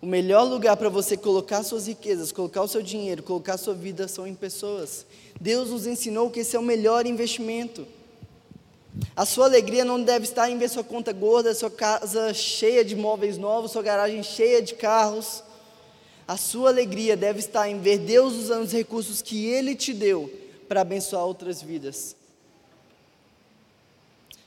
[0.05, 3.73] O melhor lugar para você colocar suas riquezas, colocar o seu dinheiro, colocar a sua
[3.73, 5.03] vida são em pessoas.
[5.41, 7.87] Deus nos ensinou que esse é o melhor investimento.
[9.15, 12.95] A sua alegria não deve estar em ver sua conta gorda, sua casa cheia de
[12.95, 15.43] móveis novos, sua garagem cheia de carros.
[16.27, 20.31] A sua alegria deve estar em ver Deus usando os recursos que Ele te deu
[20.67, 22.15] para abençoar outras vidas.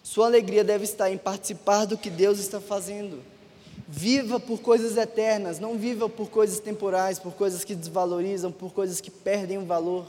[0.05, 3.21] Sua alegria deve estar em participar do que Deus está fazendo.
[3.90, 9.01] Viva por coisas eternas, não viva por coisas temporais, por coisas que desvalorizam, por coisas
[9.01, 10.07] que perdem o valor.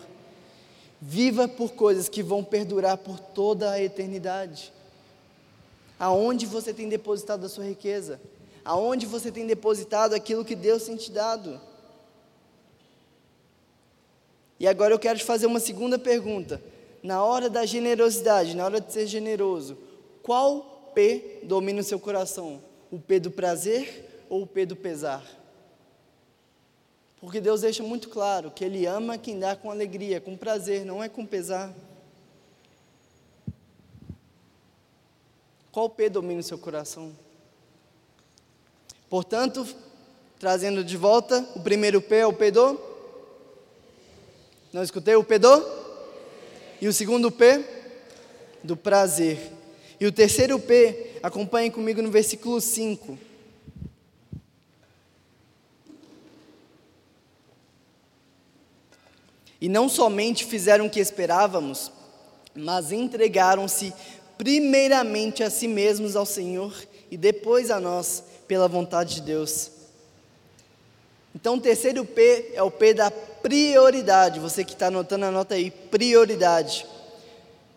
[1.02, 4.74] Viva por coisas que vão perdurar por toda a eternidade.
[5.98, 8.20] Aonde você tem depositado a sua riqueza?
[8.66, 11.62] Aonde você tem depositado aquilo que Deus tem te dado?
[14.60, 16.62] E agora eu quero te fazer uma segunda pergunta.
[17.02, 19.78] Na hora da generosidade, na hora de ser generoso,
[20.22, 22.68] qual P domina o seu coração?
[22.92, 25.24] O P do prazer ou o P do pesar?
[27.20, 31.04] Porque Deus deixa muito claro que Ele ama quem dá com alegria, com prazer, não
[31.04, 31.74] é com pesar.
[35.72, 37.12] Qual P domina o seu coração?
[39.10, 39.68] Portanto,
[40.40, 42.80] trazendo de volta, o primeiro P é o P do?
[44.72, 45.64] Não escutei o P do?
[46.80, 47.66] E o segundo P?
[48.64, 49.59] Do prazer.
[50.00, 53.18] E o terceiro P, acompanhe comigo no versículo 5.
[59.62, 61.92] E não somente fizeram o que esperávamos,
[62.56, 63.94] mas entregaram-se
[64.38, 66.74] primeiramente a si mesmos ao Senhor
[67.12, 69.72] e depois a nós, pela vontade de Deus.
[71.36, 74.40] Então, o terceiro P é o P da prioridade.
[74.40, 76.86] Você que está anotando, anota aí: prioridade.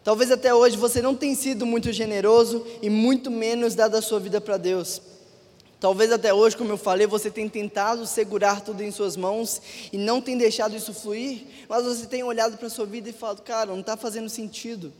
[0.05, 4.19] Talvez até hoje você não tenha sido muito generoso e muito menos dado a sua
[4.19, 5.01] vida para Deus.
[5.79, 9.61] Talvez até hoje, como eu falei, você tenha tentado segurar tudo em suas mãos
[9.93, 13.13] e não tem deixado isso fluir, mas você tem olhado para a sua vida e
[13.13, 14.93] falado, cara, não está fazendo sentido,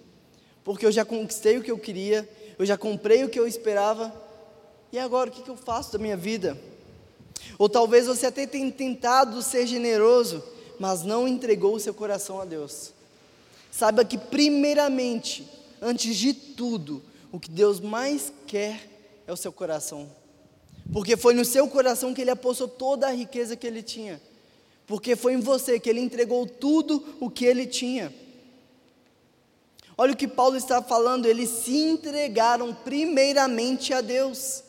[0.65, 4.13] porque eu já conquistei o que eu queria, eu já comprei o que eu esperava,
[4.93, 6.59] e agora o que, que eu faço da minha vida?
[7.59, 10.43] Ou talvez você até tenha tentado ser generoso,
[10.81, 12.93] mas não entregou o seu coração a Deus.
[13.73, 15.49] Saiba que, primeiramente,
[15.81, 18.87] antes de tudo, o que Deus mais quer
[19.27, 20.11] é o seu coração.
[20.93, 24.21] Porque foi no seu coração que Ele apostou toda a riqueza que Ele tinha.
[24.87, 28.13] Porque foi em você que Ele entregou tudo o que Ele tinha.
[29.97, 34.63] Olha o que Paulo está falando, eles se entregaram primeiramente a Deus.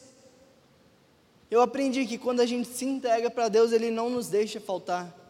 [1.52, 5.23] Eu aprendi que quando a gente se entrega para Deus, Ele não nos deixa faltar.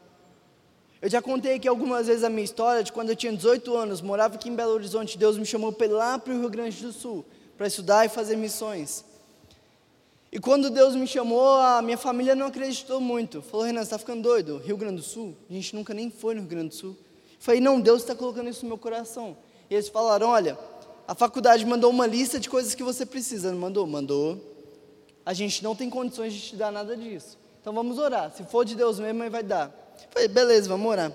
[1.04, 4.02] Eu já contei aqui algumas vezes a minha história de quando eu tinha 18 anos,
[4.02, 6.82] morava aqui em Belo Horizonte, Deus me chamou para ir lá para o Rio Grande
[6.82, 7.26] do Sul,
[7.58, 9.04] para estudar e fazer missões.
[10.32, 13.42] E quando Deus me chamou, a minha família não acreditou muito.
[13.42, 14.60] Falou, Renan, você está ficando doido?
[14.60, 15.36] Rio Grande do Sul?
[15.50, 16.92] A gente nunca nem foi no Rio Grande do Sul.
[16.92, 19.36] Eu falei, não, Deus está colocando isso no meu coração.
[19.70, 20.58] E eles falaram, olha,
[21.06, 23.52] a faculdade mandou uma lista de coisas que você precisa.
[23.52, 23.86] Não mandou?
[23.86, 24.40] Mandou.
[25.26, 27.38] A gente não tem condições de te dar nada disso.
[27.60, 28.32] Então vamos orar.
[28.32, 29.83] Se for de Deus mesmo, aí vai dar.
[30.12, 31.12] Falei, beleza, vamos orar.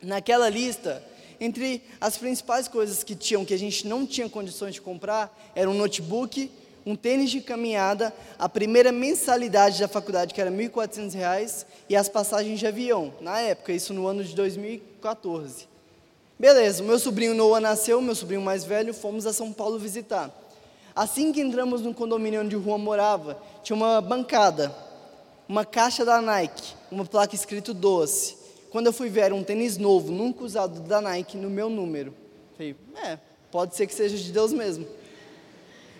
[0.00, 1.02] Naquela lista,
[1.40, 5.68] entre as principais coisas que tinham, que a gente não tinha condições de comprar, era
[5.68, 6.50] um notebook,
[6.84, 12.08] um tênis de caminhada, a primeira mensalidade da faculdade, que era R$ 1.400, e as
[12.08, 15.68] passagens de avião, na época, isso no ano de 2014.
[16.38, 20.30] Beleza, meu sobrinho Noah nasceu, meu sobrinho mais velho, fomos a São Paulo visitar.
[20.94, 24.74] Assim que entramos no condomínio onde o Juan morava, tinha uma bancada
[25.52, 28.38] uma caixa da Nike, uma placa escrito doce.
[28.70, 32.14] Quando eu fui ver, um tênis novo, nunca usado da Nike, no meu número.
[32.56, 33.18] Falei, é,
[33.50, 34.86] pode ser que seja de Deus mesmo.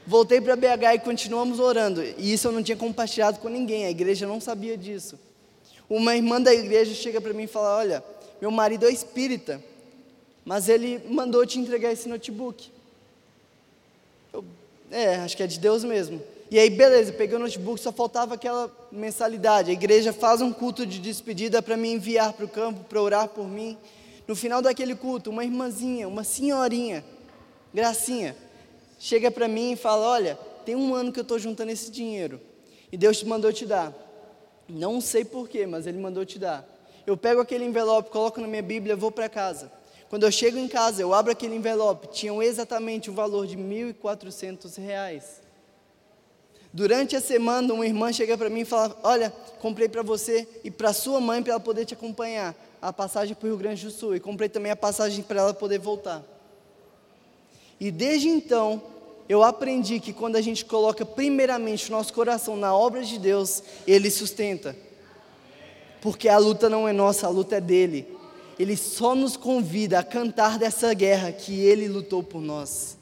[0.06, 2.02] Voltei para BH e continuamos orando.
[2.02, 5.20] E isso eu não tinha compartilhado com ninguém, a igreja não sabia disso.
[5.86, 8.02] Uma irmã da igreja chega para mim e fala: Olha,
[8.40, 9.62] meu marido é espírita,
[10.46, 12.72] mas ele mandou te entregar esse notebook.
[14.32, 14.42] Eu,
[14.90, 16.22] é, acho que é de Deus mesmo.
[16.52, 19.70] E aí, beleza, peguei o notebook, só faltava aquela mensalidade.
[19.70, 23.28] A igreja faz um culto de despedida para me enviar para o campo, para orar
[23.28, 23.78] por mim.
[24.28, 27.02] No final daquele culto, uma irmãzinha, uma senhorinha,
[27.72, 28.36] gracinha,
[28.98, 32.38] chega para mim e fala: Olha, tem um ano que eu estou juntando esse dinheiro.
[32.92, 33.90] E Deus te mandou te dar.
[34.68, 36.68] Não sei porquê, mas Ele mandou te dar.
[37.06, 39.72] Eu pego aquele envelope, coloco na minha Bíblia, vou para casa.
[40.10, 43.94] Quando eu chego em casa, eu abro aquele envelope, tinham exatamente o valor de R$
[43.94, 45.40] 1.400.
[46.72, 49.30] Durante a semana, uma irmã chega para mim e fala: Olha,
[49.60, 53.46] comprei para você e para sua mãe, para ela poder te acompanhar, a passagem para
[53.46, 54.16] o Rio Grande do Sul.
[54.16, 56.22] E comprei também a passagem para ela poder voltar.
[57.78, 58.80] E desde então,
[59.28, 63.62] eu aprendi que quando a gente coloca primeiramente o nosso coração na obra de Deus,
[63.86, 64.74] Ele sustenta.
[66.00, 68.16] Porque a luta não é nossa, a luta é dele.
[68.58, 72.96] Ele só nos convida a cantar dessa guerra que Ele lutou por nós.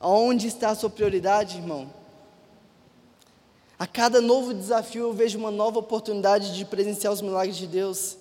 [0.00, 1.97] Aonde está a sua prioridade, irmão?
[3.78, 8.16] A cada novo desafio eu vejo uma nova oportunidade de presenciar os milagres de Deus.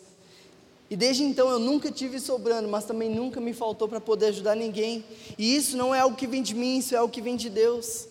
[0.90, 4.56] E desde então eu nunca tive sobrando, mas também nunca me faltou para poder ajudar
[4.56, 5.04] ninguém.
[5.36, 7.50] E isso não é algo que vem de mim, isso é algo que vem de
[7.50, 8.08] Deus.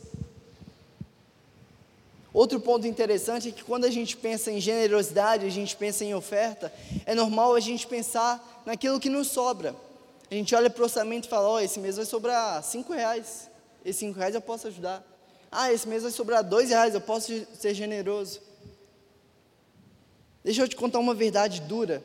[2.34, 6.14] Outro ponto interessante é que quando a gente pensa em generosidade, a gente pensa em
[6.14, 6.70] oferta,
[7.06, 9.74] é normal a gente pensar naquilo que nos sobra.
[10.30, 12.92] A gente olha para o orçamento e fala, ó, oh, esse mês vai sobrar cinco
[12.92, 13.48] reais,
[13.84, 15.15] esses cinco reais eu posso ajudar.
[15.58, 18.42] Ah, esse mês vai sobrar dois reais, eu posso ser generoso.
[20.44, 22.04] Deixa eu te contar uma verdade dura.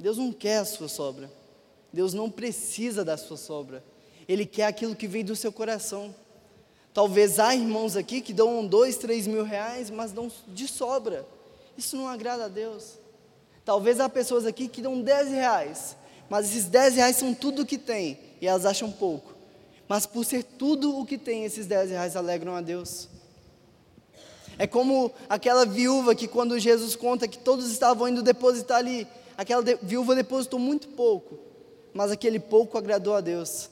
[0.00, 1.30] Deus não quer a sua sobra.
[1.92, 3.84] Deus não precisa da sua sobra.
[4.28, 6.12] Ele quer aquilo que vem do seu coração.
[6.92, 11.24] Talvez há irmãos aqui que dão dois, três mil reais, mas dão de sobra.
[11.76, 12.98] Isso não agrada a Deus.
[13.64, 15.96] Talvez há pessoas aqui que dão dez reais,
[16.28, 19.37] mas esses dez reais são tudo o que tem e elas acham pouco.
[19.88, 23.08] Mas por ser tudo o que tem, esses dez reais alegram a Deus.
[24.58, 29.06] É como aquela viúva que quando Jesus conta que todos estavam indo depositar ali
[29.38, 31.38] aquela viúva depositou muito pouco,
[31.94, 33.70] mas aquele pouco agradou a Deus.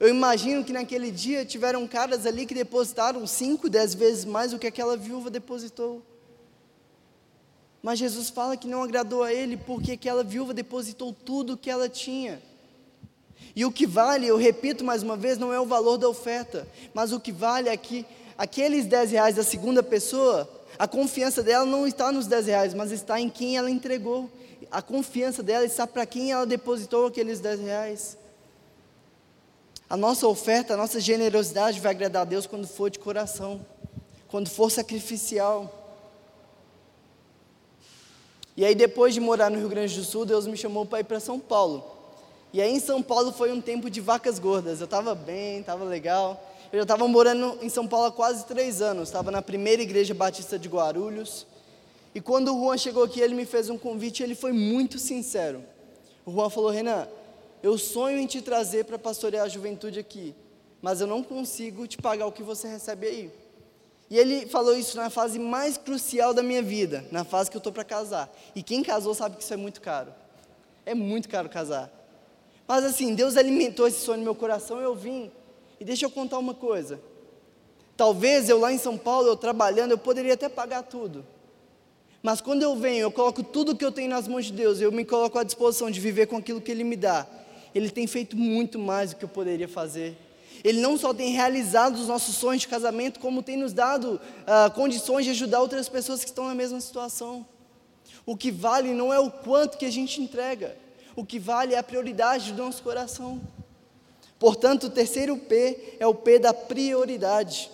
[0.00, 4.58] Eu imagino que naquele dia tiveram caras ali que depositaram cinco, dez vezes mais do
[4.58, 6.02] que aquela viúva depositou.
[7.80, 11.70] Mas Jesus fala que não agradou a ele porque aquela viúva depositou tudo o que
[11.70, 12.42] ela tinha.
[13.56, 16.68] E o que vale, eu repito mais uma vez, não é o valor da oferta,
[16.94, 18.06] mas o que vale é que
[18.38, 22.92] aqueles dez reais da segunda pessoa, a confiança dela não está nos dez reais, mas
[22.92, 24.30] está em quem ela entregou
[24.70, 28.18] a confiança dela está para quem ela depositou aqueles 10 reais.
[29.88, 33.64] A nossa oferta, a nossa generosidade vai agradar a Deus quando for de coração,
[34.28, 35.72] quando for sacrificial.
[38.56, 41.04] E aí, depois de morar no Rio Grande do Sul, Deus me chamou para ir
[41.04, 41.95] para São Paulo.
[42.56, 44.80] E aí, em São Paulo, foi um tempo de vacas gordas.
[44.80, 46.42] Eu estava bem, estava legal.
[46.72, 49.10] Eu já estava morando em São Paulo há quase três anos.
[49.10, 51.46] Estava na primeira igreja batista de Guarulhos.
[52.14, 55.62] E quando o Juan chegou aqui, ele me fez um convite ele foi muito sincero.
[56.24, 57.06] O Juan falou: Renan,
[57.62, 60.34] eu sonho em te trazer para pastorear a juventude aqui,
[60.80, 63.32] mas eu não consigo te pagar o que você recebe aí.
[64.08, 67.60] E ele falou isso na fase mais crucial da minha vida, na fase que eu
[67.60, 68.34] estou para casar.
[68.54, 70.10] E quem casou sabe que isso é muito caro.
[70.86, 71.92] É muito caro casar.
[72.66, 75.30] Mas assim, Deus alimentou esse sonho no meu coração e eu vim.
[75.78, 77.00] E deixa eu contar uma coisa.
[77.96, 81.24] Talvez eu lá em São Paulo, eu trabalhando, eu poderia até pagar tudo.
[82.22, 84.90] Mas quando eu venho, eu coloco tudo que eu tenho nas mãos de Deus, eu
[84.90, 87.26] me coloco à disposição de viver com aquilo que Ele me dá.
[87.74, 90.16] Ele tem feito muito mais do que eu poderia fazer.
[90.64, 94.70] Ele não só tem realizado os nossos sonhos de casamento, como tem nos dado uh,
[94.74, 97.46] condições de ajudar outras pessoas que estão na mesma situação.
[98.24, 100.76] O que vale não é o quanto que a gente entrega,
[101.16, 103.40] o que vale é a prioridade do nosso coração.
[104.38, 107.70] Portanto, o terceiro P é o P da prioridade.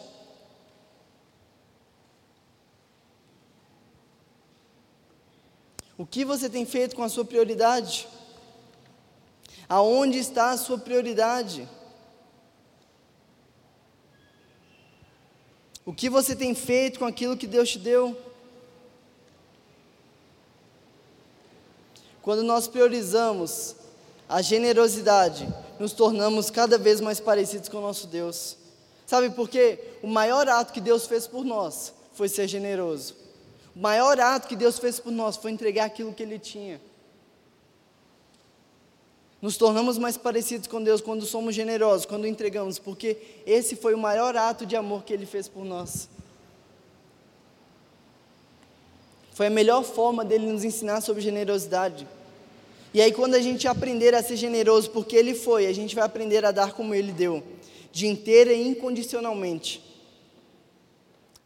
[5.99, 8.09] O que você tem feito com a sua prioridade?
[9.69, 11.69] Aonde está a sua prioridade?
[15.85, 18.17] O que você tem feito com aquilo que Deus te deu?
[22.23, 23.75] Quando nós priorizamos
[24.29, 25.47] a generosidade,
[25.79, 28.57] nos tornamos cada vez mais parecidos com o nosso Deus.
[29.05, 29.79] Sabe por quê?
[30.03, 33.17] O maior ato que Deus fez por nós foi ser generoso.
[33.75, 36.81] O maior ato que Deus fez por nós foi entregar aquilo que Ele tinha.
[39.41, 43.99] Nos tornamos mais parecidos com Deus quando somos generosos, quando entregamos, porque esse foi o
[43.99, 46.09] maior ato de amor que Ele fez por nós.
[49.33, 52.07] Foi a melhor forma dele nos ensinar sobre generosidade.
[52.95, 56.05] E aí, quando a gente aprender a ser generoso, porque Ele foi, a gente vai
[56.05, 57.43] aprender a dar como Ele deu,
[57.91, 59.83] de inteira e incondicionalmente.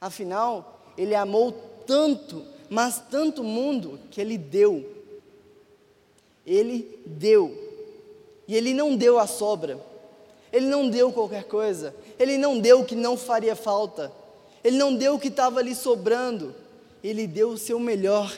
[0.00, 1.52] Afinal, Ele amou
[1.86, 4.84] tanto, mas tanto mundo que ele deu.
[6.44, 7.56] Ele deu.
[8.46, 9.78] E ele não deu a sobra.
[10.52, 11.94] Ele não deu qualquer coisa.
[12.18, 14.12] Ele não deu o que não faria falta.
[14.62, 16.54] Ele não deu o que estava ali sobrando.
[17.06, 18.36] Ele deu o seu melhor.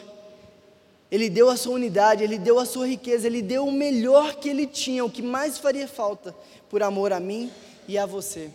[1.10, 4.46] Ele deu a sua unidade, ele deu a sua riqueza, ele deu o melhor que
[4.46, 6.36] ele tinha, o que mais faria falta,
[6.68, 7.50] por amor a mim
[7.86, 8.50] e a você.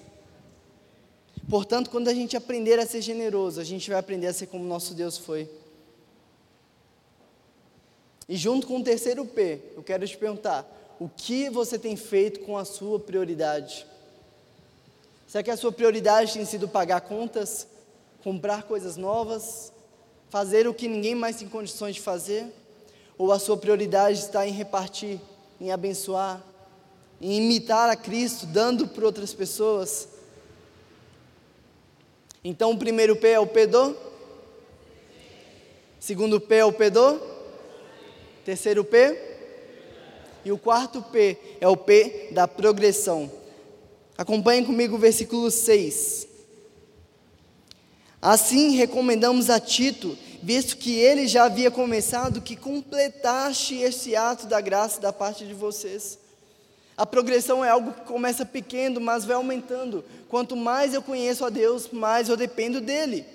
[1.50, 4.64] Portanto, quando a gente aprender a ser generoso, a gente vai aprender a ser como
[4.64, 5.50] nosso Deus foi.
[8.30, 10.64] E junto com o terceiro P, eu quero te perguntar:
[11.00, 13.84] o que você tem feito com a sua prioridade?
[15.28, 17.66] Será que a sua prioridade tem sido pagar contas,
[18.24, 19.73] comprar coisas novas,
[20.34, 22.48] fazer o que ninguém mais tem condições de fazer?
[23.20, 25.20] Ou a sua prioridade está em repartir,
[25.62, 26.44] em abençoar,
[27.22, 30.08] em imitar a Cristo, dando para outras pessoas?
[32.44, 33.94] Então, o primeiro P é o pedô.
[36.00, 37.20] Segundo P é o pedô.
[38.44, 39.16] Terceiro P.
[40.44, 43.32] E o quarto P é o P da progressão.
[44.18, 46.33] Acompanhe comigo o versículo 6.
[48.26, 54.62] Assim recomendamos a Tito, visto que ele já havia começado, que completaste esse ato da
[54.62, 56.18] graça da parte de vocês.
[56.96, 60.06] A progressão é algo que começa pequeno, mas vai aumentando.
[60.30, 63.26] Quanto mais eu conheço a Deus, mais eu dependo dele.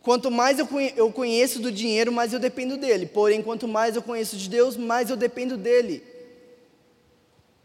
[0.00, 3.04] Quanto mais eu conheço do dinheiro, mais eu dependo dele.
[3.04, 6.02] Porém, quanto mais eu conheço de Deus, mais eu dependo dele.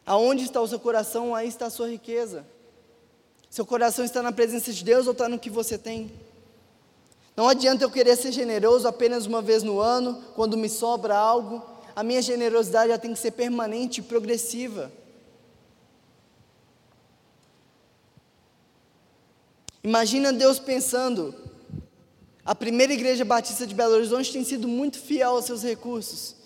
[0.06, 2.46] Aonde está o seu coração, aí está a sua riqueza.
[3.52, 6.10] Seu coração está na presença de Deus ou está no que você tem?
[7.36, 11.62] Não adianta eu querer ser generoso apenas uma vez no ano, quando me sobra algo.
[11.94, 14.90] A minha generosidade já tem que ser permanente e progressiva.
[19.84, 21.36] Imagina Deus pensando,
[22.46, 26.38] a primeira igreja batista de Belo Horizonte tem sido muito fiel aos seus recursos.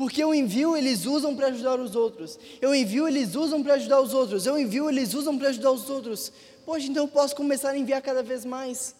[0.00, 2.38] Porque eu envio, eles usam para ajudar os outros.
[2.58, 4.46] Eu envio, eles usam para ajudar os outros.
[4.46, 6.32] Eu envio, eles usam para ajudar os outros.
[6.64, 8.94] Poxa, então eu posso começar a enviar cada vez mais.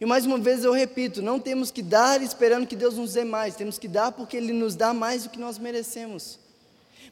[0.00, 3.24] E mais uma vez eu repito: não temos que dar esperando que Deus nos dê
[3.24, 6.38] mais, temos que dar porque Ele nos dá mais do que nós merecemos.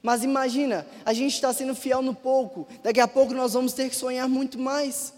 [0.00, 3.90] Mas imagina, a gente está sendo fiel no pouco, daqui a pouco nós vamos ter
[3.90, 5.12] que sonhar muito mais.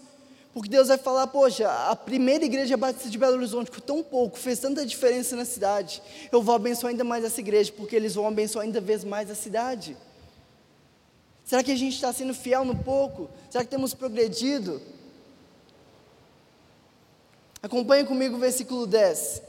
[0.55, 4.39] Porque Deus vai falar, poxa, a primeira igreja batista de Belo Horizonte, com tão pouco,
[4.39, 6.01] fez tanta diferença na cidade.
[6.31, 9.35] Eu vou abençoar ainda mais essa igreja, porque eles vão abençoar ainda vez mais a
[9.35, 9.97] cidade.
[11.43, 13.29] Será que a gente está sendo fiel no pouco?
[13.49, 14.81] Será que temos progredido?
[17.61, 19.41] Acompanhe comigo o versículo 10.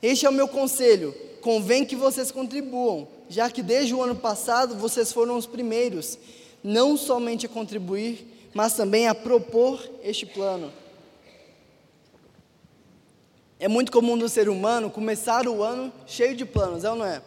[0.00, 4.76] Este é o meu conselho: convém que vocês contribuam, já que desde o ano passado
[4.76, 6.18] vocês foram os primeiros,
[6.64, 10.72] não somente a contribuir, mas também a propor este plano.
[13.58, 17.04] É muito comum do ser humano começar o ano cheio de planos, é ou não
[17.04, 17.22] é?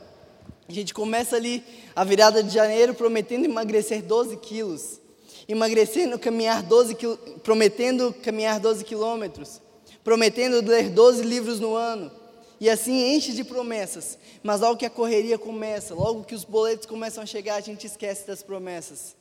[0.67, 1.63] A gente começa ali
[1.95, 4.99] a virada de janeiro prometendo emagrecer 12 quilos,
[5.47, 6.97] emagrecendo, caminhar 12
[7.43, 9.61] prometendo caminhar 12 quilômetros,
[10.03, 12.11] prometendo ler 12 livros no ano,
[12.59, 14.17] e assim enche de promessas.
[14.41, 17.86] Mas logo que a correria começa, logo que os boletos começam a chegar, a gente
[17.86, 19.15] esquece das promessas.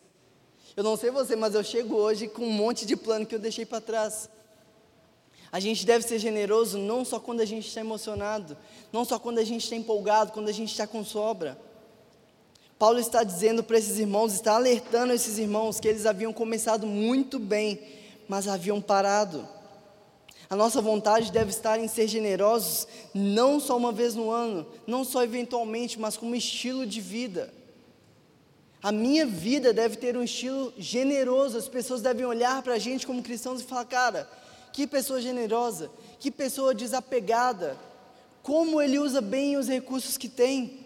[0.76, 3.38] Eu não sei você, mas eu chego hoje com um monte de plano que eu
[3.38, 4.28] deixei para trás.
[5.50, 8.56] A gente deve ser generoso não só quando a gente está emocionado,
[8.90, 11.58] não só quando a gente está empolgado, quando a gente está com sobra.
[12.78, 17.38] Paulo está dizendo para esses irmãos, está alertando esses irmãos que eles haviam começado muito
[17.38, 17.78] bem,
[18.26, 19.46] mas haviam parado.
[20.48, 25.04] A nossa vontade deve estar em ser generosos, não só uma vez no ano, não
[25.04, 27.52] só eventualmente, mas como estilo de vida.
[28.82, 31.56] A minha vida deve ter um estilo generoso.
[31.56, 34.28] As pessoas devem olhar para a gente como cristãos e falar: cara,
[34.72, 37.78] que pessoa generosa, que pessoa desapegada,
[38.42, 40.80] como ele usa bem os recursos que tem.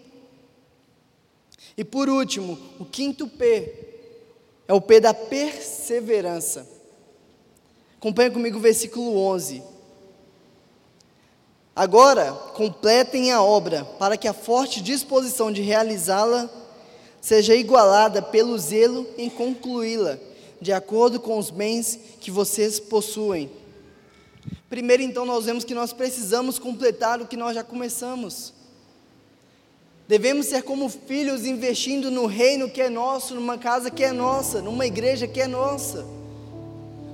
[1.75, 3.73] E por último, o quinto P
[4.67, 6.67] é o P da perseverança.
[7.97, 9.63] Acompanha comigo o versículo 11.
[11.75, 16.49] Agora, completem a obra, para que a forte disposição de realizá-la
[17.21, 20.17] seja igualada pelo zelo em concluí-la,
[20.61, 23.49] de acordo com os bens que vocês possuem.
[24.69, 28.53] Primeiro, então, nós vemos que nós precisamos completar o que nós já começamos.
[30.07, 34.61] Devemos ser como filhos investindo no reino que é nosso, numa casa que é nossa,
[34.61, 36.05] numa igreja que é nossa.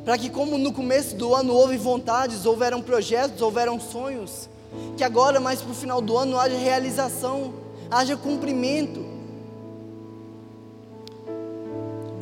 [0.05, 4.49] Para que, como no começo do ano houve vontades, houveram projetos, houveram sonhos,
[4.97, 7.53] que agora, mais para o final do ano, haja realização,
[7.89, 9.02] haja cumprimento.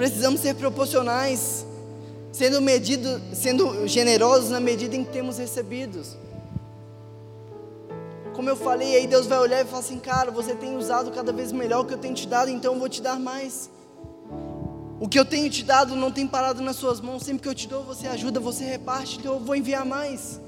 [0.01, 1.63] Precisamos ser proporcionais,
[2.31, 6.17] sendo medido, sendo generosos na medida em que temos recebidos.
[8.33, 11.31] Como eu falei, aí Deus vai olhar e falar assim: Cara, você tem usado cada
[11.31, 13.69] vez melhor o que eu tenho te dado, então eu vou te dar mais.
[14.99, 17.53] O que eu tenho te dado não tem parado nas suas mãos, sempre que eu
[17.53, 20.41] te dou, você ajuda, você reparte, então eu vou enviar mais.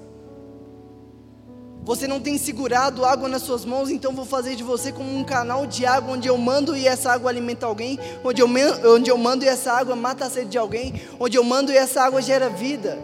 [1.86, 5.24] Você não tem segurado água nas suas mãos, então vou fazer de você como um
[5.24, 8.48] canal de água onde eu mando e essa água alimenta alguém, onde eu,
[8.96, 11.78] onde eu mando e essa água mata a sede de alguém, onde eu mando e
[11.78, 12.98] essa água gera vida.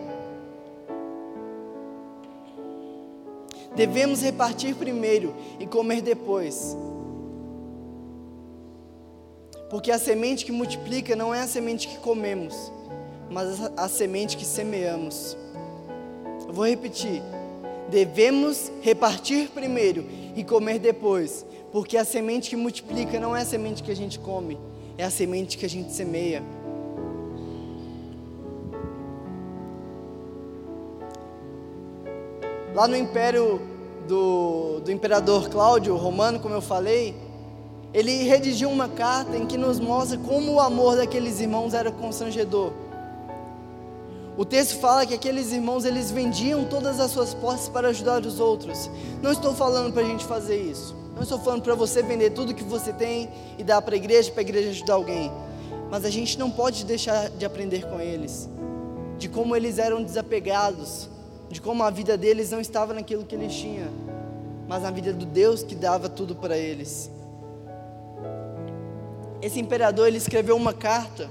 [3.75, 6.75] Devemos repartir primeiro e comer depois.
[9.69, 12.71] Porque a semente que multiplica não é a semente que comemos,
[13.29, 15.37] mas a, semente que semeamos.
[16.47, 17.21] Eu vou repetir.
[17.89, 23.81] Devemos repartir primeiro e comer depois, porque a semente que multiplica não é a semente
[23.81, 24.59] que a gente come,
[24.97, 26.43] é a semente que a gente semeia.
[32.75, 33.59] Lá no império
[34.07, 37.15] do, do imperador Cláudio Romano, como eu falei,
[37.93, 42.71] ele redigiu uma carta em que nos mostra como o amor daqueles irmãos era constrangedor.
[44.39, 48.39] O texto fala que aqueles irmãos eles vendiam todas as suas posses para ajudar os
[48.39, 48.89] outros.
[49.21, 50.95] Não estou falando para a gente fazer isso.
[51.13, 54.31] Não estou falando para você vender tudo que você tem e dar para a igreja,
[54.31, 55.29] para a igreja ajudar alguém.
[55.91, 58.47] Mas a gente não pode deixar de aprender com eles,
[59.17, 61.09] de como eles eram desapegados,
[61.49, 63.89] de como a vida deles não estava naquilo que eles tinham,
[64.69, 67.11] mas na vida do Deus que dava tudo para eles.
[69.41, 71.29] Esse imperador ele escreveu uma carta,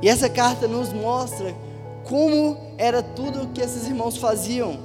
[0.00, 1.54] e essa carta nos mostra
[2.04, 4.78] como era tudo que esses irmãos faziam.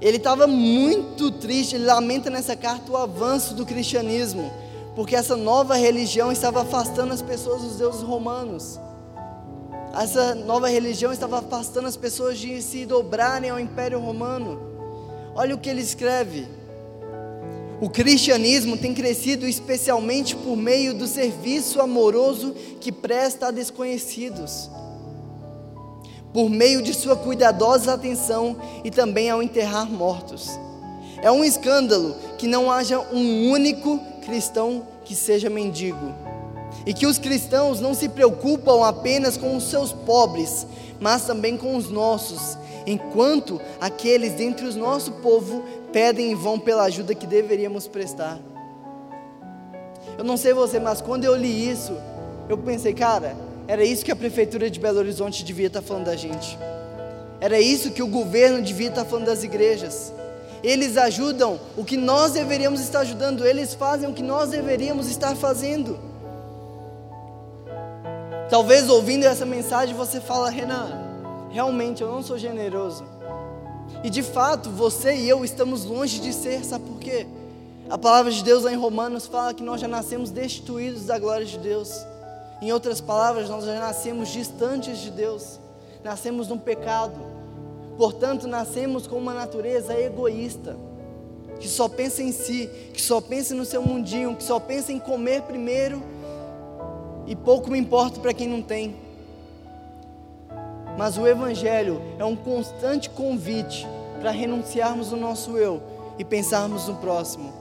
[0.00, 4.52] Ele estava muito triste, ele lamenta nessa carta o avanço do cristianismo,
[4.94, 8.78] porque essa nova religião estava afastando as pessoas dos deuses romanos.
[9.98, 14.60] Essa nova religião estava afastando as pessoas de se dobrarem ao Império Romano.
[15.34, 16.46] Olha o que ele escreve.
[17.78, 24.70] O cristianismo tem crescido especialmente por meio do serviço amoroso que presta a desconhecidos,
[26.32, 30.58] por meio de sua cuidadosa atenção e também ao enterrar mortos.
[31.20, 36.14] É um escândalo que não haja um único cristão que seja mendigo
[36.86, 40.66] e que os cristãos não se preocupam apenas com os seus pobres,
[40.98, 42.56] mas também com os nossos,
[42.86, 45.62] enquanto aqueles dentre o nosso povo
[45.96, 48.38] pedem em vão pela ajuda que deveríamos prestar.
[50.18, 51.96] Eu não sei você, mas quando eu li isso,
[52.50, 53.34] eu pensei, cara,
[53.66, 56.58] era isso que a prefeitura de Belo Horizonte devia estar falando da gente.
[57.40, 60.12] Era isso que o governo devia estar falando das igrejas.
[60.62, 65.34] Eles ajudam o que nós deveríamos estar ajudando, eles fazem o que nós deveríamos estar
[65.34, 65.98] fazendo.
[68.50, 70.90] Talvez ouvindo essa mensagem você fala, Renan,
[71.50, 73.15] realmente eu não sou generoso.
[74.04, 77.26] E de fato, você e eu estamos longe de ser, sabe por quê?
[77.88, 81.46] A palavra de Deus lá em Romanos fala que nós já nascemos destituídos da glória
[81.46, 82.04] de Deus.
[82.60, 85.60] Em outras palavras, nós já nascemos distantes de Deus,
[86.02, 87.14] nascemos num pecado.
[87.96, 90.76] Portanto, nascemos com uma natureza egoísta,
[91.60, 94.98] que só pensa em si, que só pensa no seu mundinho, que só pensa em
[94.98, 96.02] comer primeiro
[97.26, 98.96] e pouco me importa para quem não tem.
[100.96, 103.86] Mas o Evangelho é um constante convite
[104.20, 105.82] para renunciarmos o nosso eu
[106.18, 107.52] e pensarmos no próximo.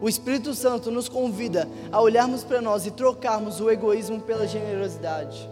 [0.00, 5.48] O Espírito Santo nos convida a olharmos para nós e trocarmos o egoísmo pela generosidade.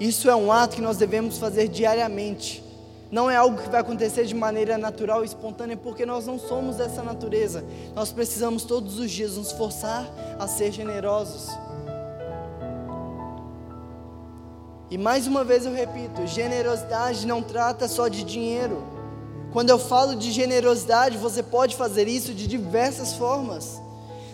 [0.00, 2.68] Isso é um ato que nós devemos fazer diariamente
[3.10, 6.76] não é algo que vai acontecer de maneira natural e espontânea, porque nós não somos
[6.76, 7.64] dessa natureza.
[7.94, 10.06] Nós precisamos todos os dias nos forçar
[10.38, 11.48] a ser generosos.
[14.90, 18.82] E mais uma vez eu repito: generosidade não trata só de dinheiro.
[19.52, 23.80] Quando eu falo de generosidade, você pode fazer isso de diversas formas.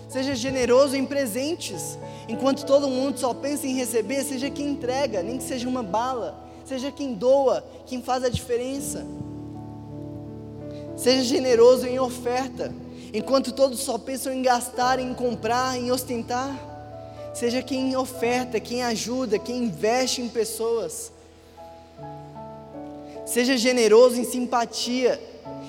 [0.08, 1.98] Seja generoso em presentes.
[2.28, 6.44] Enquanto todo mundo só pensa em receber, seja quem entrega, nem que seja uma bala
[6.64, 9.06] Seja quem doa, quem faz a diferença.
[10.96, 12.72] Seja generoso em oferta,
[13.12, 16.73] enquanto todos só pensam em gastar, em comprar, em ostentar.
[17.34, 21.10] Seja quem oferta, quem ajuda, quem investe em pessoas.
[23.26, 25.20] Seja generoso em simpatia,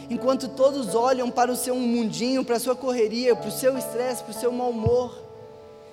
[0.07, 4.21] enquanto todos olham para o seu mundinho, para a sua correria, para o seu estresse,
[4.21, 5.19] para o seu mau humor.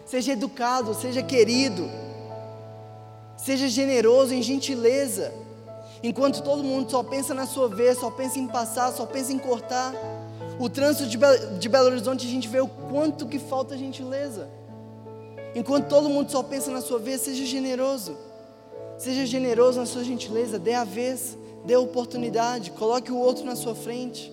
[0.04, 1.88] Seja educado, seja querido.
[3.34, 5.32] Seja generoso em gentileza.
[6.02, 9.38] Enquanto todo mundo só pensa na sua vez, só pensa em passar, só pensa em
[9.38, 9.94] cortar.
[10.58, 11.26] O trânsito de, Be
[11.58, 14.50] de Belo Horizonte a gente vê o quanto que falta gentileza.
[15.54, 18.16] Enquanto todo mundo só pensa na sua vez, seja generoso.
[18.96, 23.56] Seja generoso na sua gentileza, dê a vez, dê a oportunidade, coloque o outro na
[23.56, 24.32] sua frente.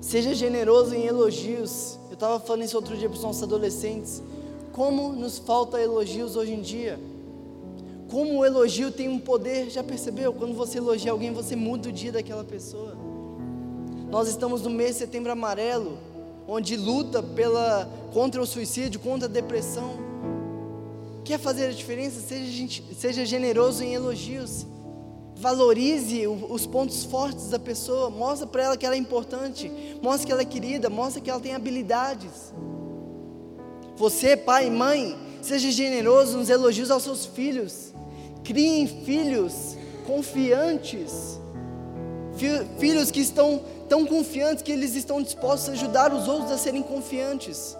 [0.00, 1.98] Seja generoso em elogios.
[2.08, 4.22] Eu estava falando isso outro dia para os nossos adolescentes.
[4.72, 6.98] Como nos falta elogios hoje em dia.
[8.10, 10.32] Como o elogio tem um poder, já percebeu?
[10.32, 12.96] Quando você elogia alguém, você muda o dia daquela pessoa.
[14.10, 15.96] Nós estamos no mês de setembro amarelo,
[16.52, 19.92] onde luta pela, contra o suicídio, contra a depressão.
[21.24, 22.20] Quer fazer a diferença?
[22.20, 24.66] Seja, seja generoso em elogios.
[25.36, 29.70] Valorize os pontos fortes da pessoa, mostra para ela que ela é importante,
[30.02, 32.52] mostra que ela é querida, mostra que ela tem habilidades.
[33.96, 37.92] Você, pai e mãe, seja generoso nos elogios aos seus filhos.
[38.42, 41.38] Criem filhos confiantes.
[42.78, 46.80] Filhos que estão tão confiantes que eles estão dispostos a ajudar os outros a serem
[46.80, 47.76] confiantes.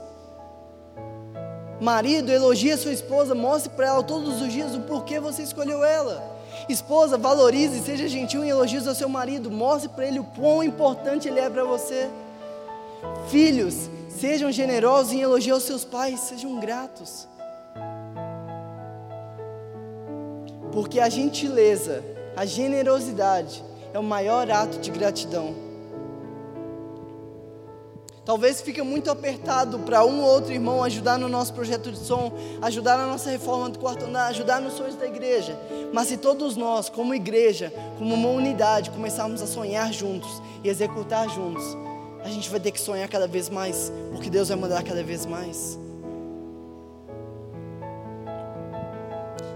[1.80, 5.84] Marido, elogie a sua esposa, mostre para ela todos os dias o porquê você escolheu
[5.84, 6.20] ela.
[6.68, 11.28] Esposa, valorize, seja gentil em elogios ao seu marido, mostre para ele o quão importante
[11.28, 12.11] ele é para você.
[13.28, 17.28] Filhos, sejam generosos em elogiar aos seus pais, sejam gratos.
[20.72, 22.02] Porque a gentileza,
[22.36, 23.62] a generosidade
[23.94, 25.69] é o maior ato de gratidão.
[28.24, 32.32] Talvez fique muito apertado para um ou outro irmão ajudar no nosso projeto de som,
[32.60, 35.58] ajudar na nossa reforma do quarto andar, ajudar nos sonhos da igreja.
[35.92, 40.30] Mas se todos nós, como igreja, como uma unidade, começarmos a sonhar juntos
[40.62, 41.64] e executar juntos,
[42.22, 45.24] a gente vai ter que sonhar cada vez mais, porque Deus vai mandar cada vez
[45.24, 45.78] mais.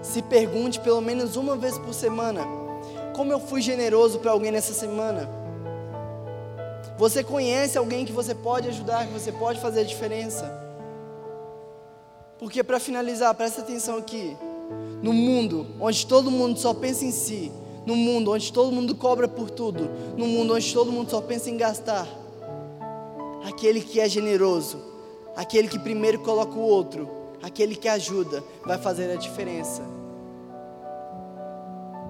[0.02, 2.40] Se pergunte pelo menos uma vez por semana:
[3.14, 5.43] como eu fui generoso para alguém nessa semana?
[6.96, 10.62] Você conhece alguém que você pode ajudar, que você pode fazer a diferença?
[12.38, 14.36] Porque para finalizar, presta atenção aqui.
[15.02, 17.52] No mundo onde todo mundo só pensa em si,
[17.84, 21.50] no mundo onde todo mundo cobra por tudo, no mundo onde todo mundo só pensa
[21.50, 22.08] em gastar,
[23.46, 24.78] aquele que é generoso,
[25.36, 27.08] aquele que primeiro coloca o outro,
[27.42, 29.93] aquele que ajuda, vai fazer a diferença.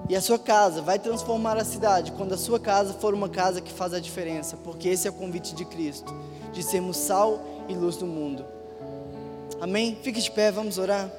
[0.07, 3.59] E a sua casa vai transformar a cidade quando a sua casa for uma casa
[3.59, 6.13] que faz a diferença, porque esse é o convite de Cristo,
[6.53, 8.45] de sermos sal e luz do mundo.
[9.59, 9.97] Amém?
[10.03, 11.09] Fique de pé, vamos orar.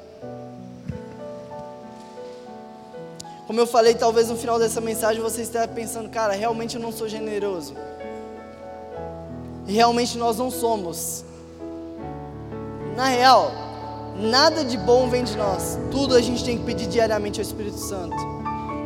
[3.47, 6.93] Como eu falei, talvez no final dessa mensagem você esteja pensando, cara, realmente eu não
[6.93, 7.74] sou generoso.
[9.66, 11.24] E realmente nós não somos.
[12.97, 13.51] Na real,
[14.16, 15.78] nada de bom vem de nós.
[15.91, 18.36] Tudo a gente tem que pedir diariamente ao Espírito Santo.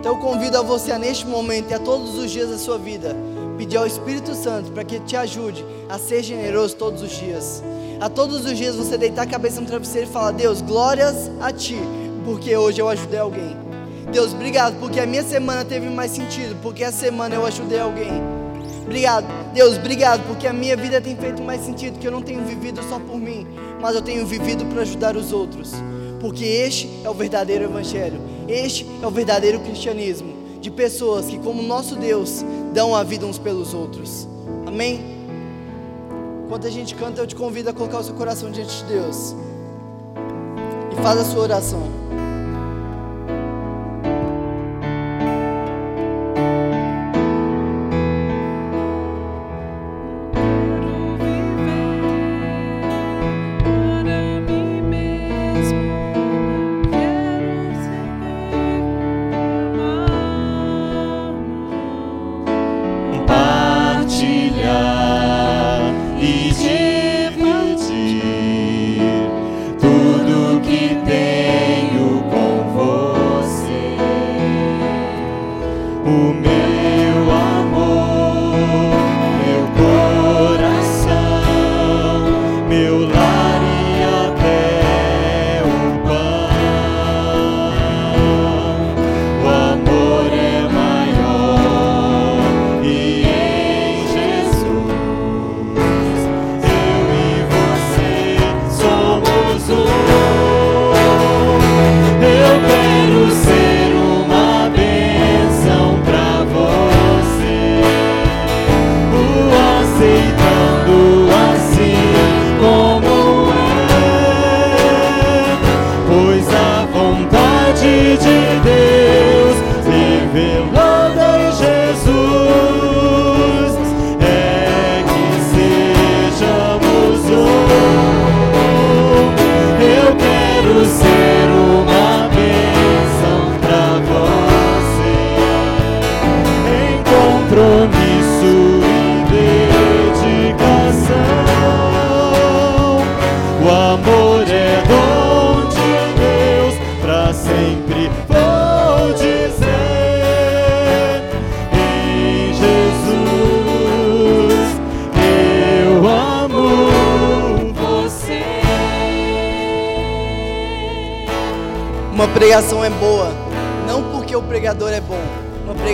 [0.00, 2.78] Então eu convido a você a neste momento e a todos os dias da sua
[2.78, 3.14] vida
[3.58, 7.62] pedir ao Espírito Santo para que te ajude a ser generoso todos os dias.
[8.00, 11.52] A todos os dias você deitar a cabeça no travesseiro e falar: Deus, glórias a
[11.52, 11.76] Ti,
[12.24, 13.54] porque hoje eu ajudei alguém.
[14.10, 18.22] Deus, obrigado porque a minha semana teve mais sentido, porque a semana eu ajudei alguém.
[18.82, 22.42] Obrigado, Deus, obrigado porque a minha vida tem feito mais sentido, que eu não tenho
[22.42, 23.46] vivido só por mim,
[23.78, 25.74] mas eu tenho vivido para ajudar os outros
[26.20, 31.62] porque este é o verdadeiro Evangelho, este é o verdadeiro cristianismo, de pessoas que, como
[31.62, 32.44] nosso Deus,
[32.74, 34.28] dão a vida uns pelos outros.
[34.66, 35.00] Amém?
[36.44, 39.34] Enquanto a gente canta, eu te convido a colocar o seu coração diante de Deus
[40.92, 41.99] e faz a sua oração.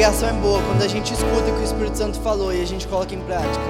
[0.07, 2.65] Pregação é boa, quando a gente escuta o que o Espírito Santo falou e a
[2.65, 3.65] gente coloca em prática.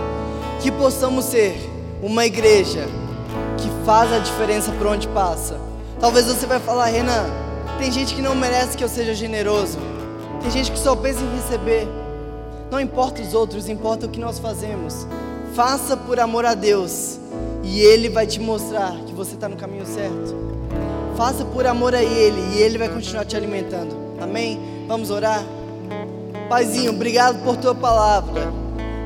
[0.61, 1.59] Que possamos ser
[2.03, 2.87] uma igreja
[3.57, 5.59] que faz a diferença por onde passa.
[5.99, 7.25] Talvez você vai falar, Renan,
[7.79, 9.79] tem gente que não merece que eu seja generoso.
[10.43, 11.89] Tem gente que só pensa em receber.
[12.71, 15.07] Não importa os outros, importa o que nós fazemos.
[15.55, 17.19] Faça por amor a Deus
[17.65, 20.37] e Ele vai te mostrar que você está no caminho certo.
[21.17, 23.97] Faça por amor a Ele e Ele vai continuar te alimentando.
[24.21, 24.61] Amém?
[24.87, 25.43] Vamos orar?
[26.49, 28.53] Paizinho, obrigado por tua palavra.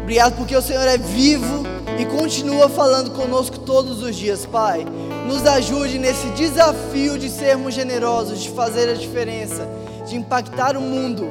[0.03, 1.65] Obrigado porque o Senhor é vivo
[1.99, 4.87] e continua falando conosco todos os dias, Pai.
[5.27, 9.67] Nos ajude nesse desafio de sermos generosos, de fazer a diferença,
[10.07, 11.31] de impactar o mundo,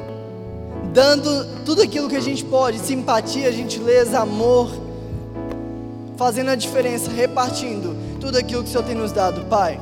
[0.92, 4.68] dando tudo aquilo que a gente pode: simpatia, gentileza, amor,
[6.16, 9.80] fazendo a diferença, repartindo tudo aquilo que o Senhor tem nos dado, Pai.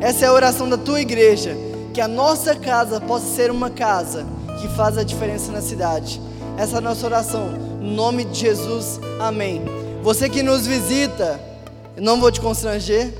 [0.00, 1.56] Essa é a oração da tua igreja,
[1.92, 4.35] que a nossa casa possa ser uma casa
[4.66, 6.20] que faz a diferença na cidade.
[6.58, 7.50] Essa é a nossa oração,
[7.80, 9.62] no nome de Jesus, amém.
[10.02, 11.40] Você que nos visita,
[11.96, 13.12] não vou te constranger,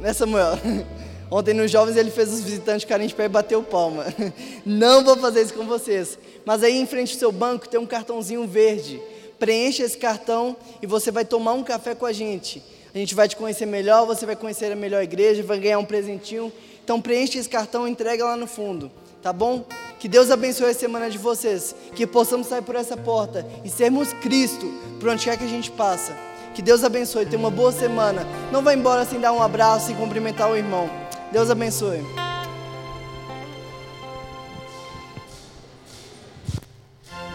[0.00, 0.58] né, Samuel?
[1.28, 4.04] Ontem nos jovens ele fez os visitantes ficarem de pé e bateu palma.
[4.66, 6.18] Não vou fazer isso com vocês.
[6.44, 9.00] Mas aí em frente ao seu banco tem um cartãozinho verde.
[9.38, 12.62] Preencha esse cartão e você vai tomar um café com a gente.
[12.94, 15.86] A gente vai te conhecer melhor, você vai conhecer a melhor igreja, vai ganhar um
[15.86, 16.52] presentinho.
[16.84, 18.90] Então preencha esse cartão e entrega lá no fundo,
[19.22, 19.64] tá bom?
[19.98, 24.12] Que Deus abençoe a semana de vocês, que possamos sair por essa porta e sermos
[24.14, 24.66] Cristo
[24.98, 26.12] por onde quer que a gente passa.
[26.54, 28.26] Que Deus abençoe, tenha uma boa semana.
[28.50, 30.90] Não vá embora sem dar um abraço e cumprimentar o irmão.
[31.30, 32.04] Deus abençoe.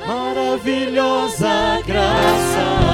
[0.05, 2.86] Maravilhosa graça,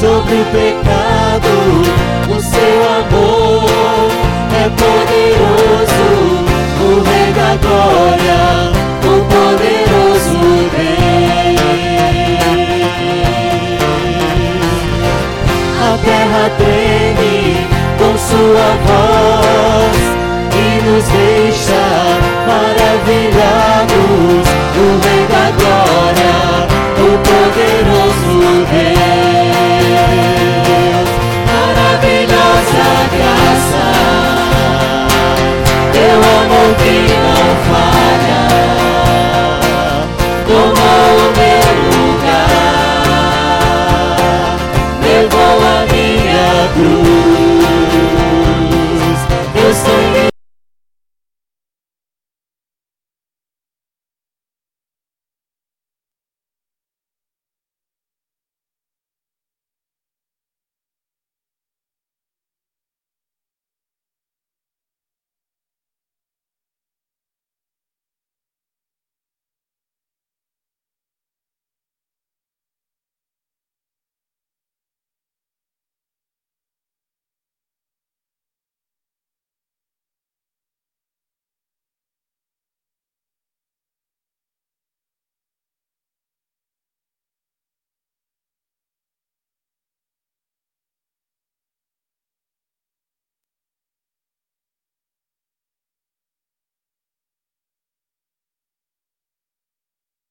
[0.00, 1.52] sobre o pecado,
[2.28, 4.10] o seu amor
[4.54, 6.04] é poderoso,
[6.80, 8.42] o Rei da Glória,
[9.04, 10.38] o poderoso
[10.76, 11.62] Deus.
[15.80, 17.66] A terra treme
[17.98, 19.98] com sua voz
[20.54, 21.82] e nos deixa
[22.46, 24.46] maravilhados.
[24.74, 25.22] O Rei
[31.46, 33.86] maravilhosa graça,
[35.92, 37.31] teu amor que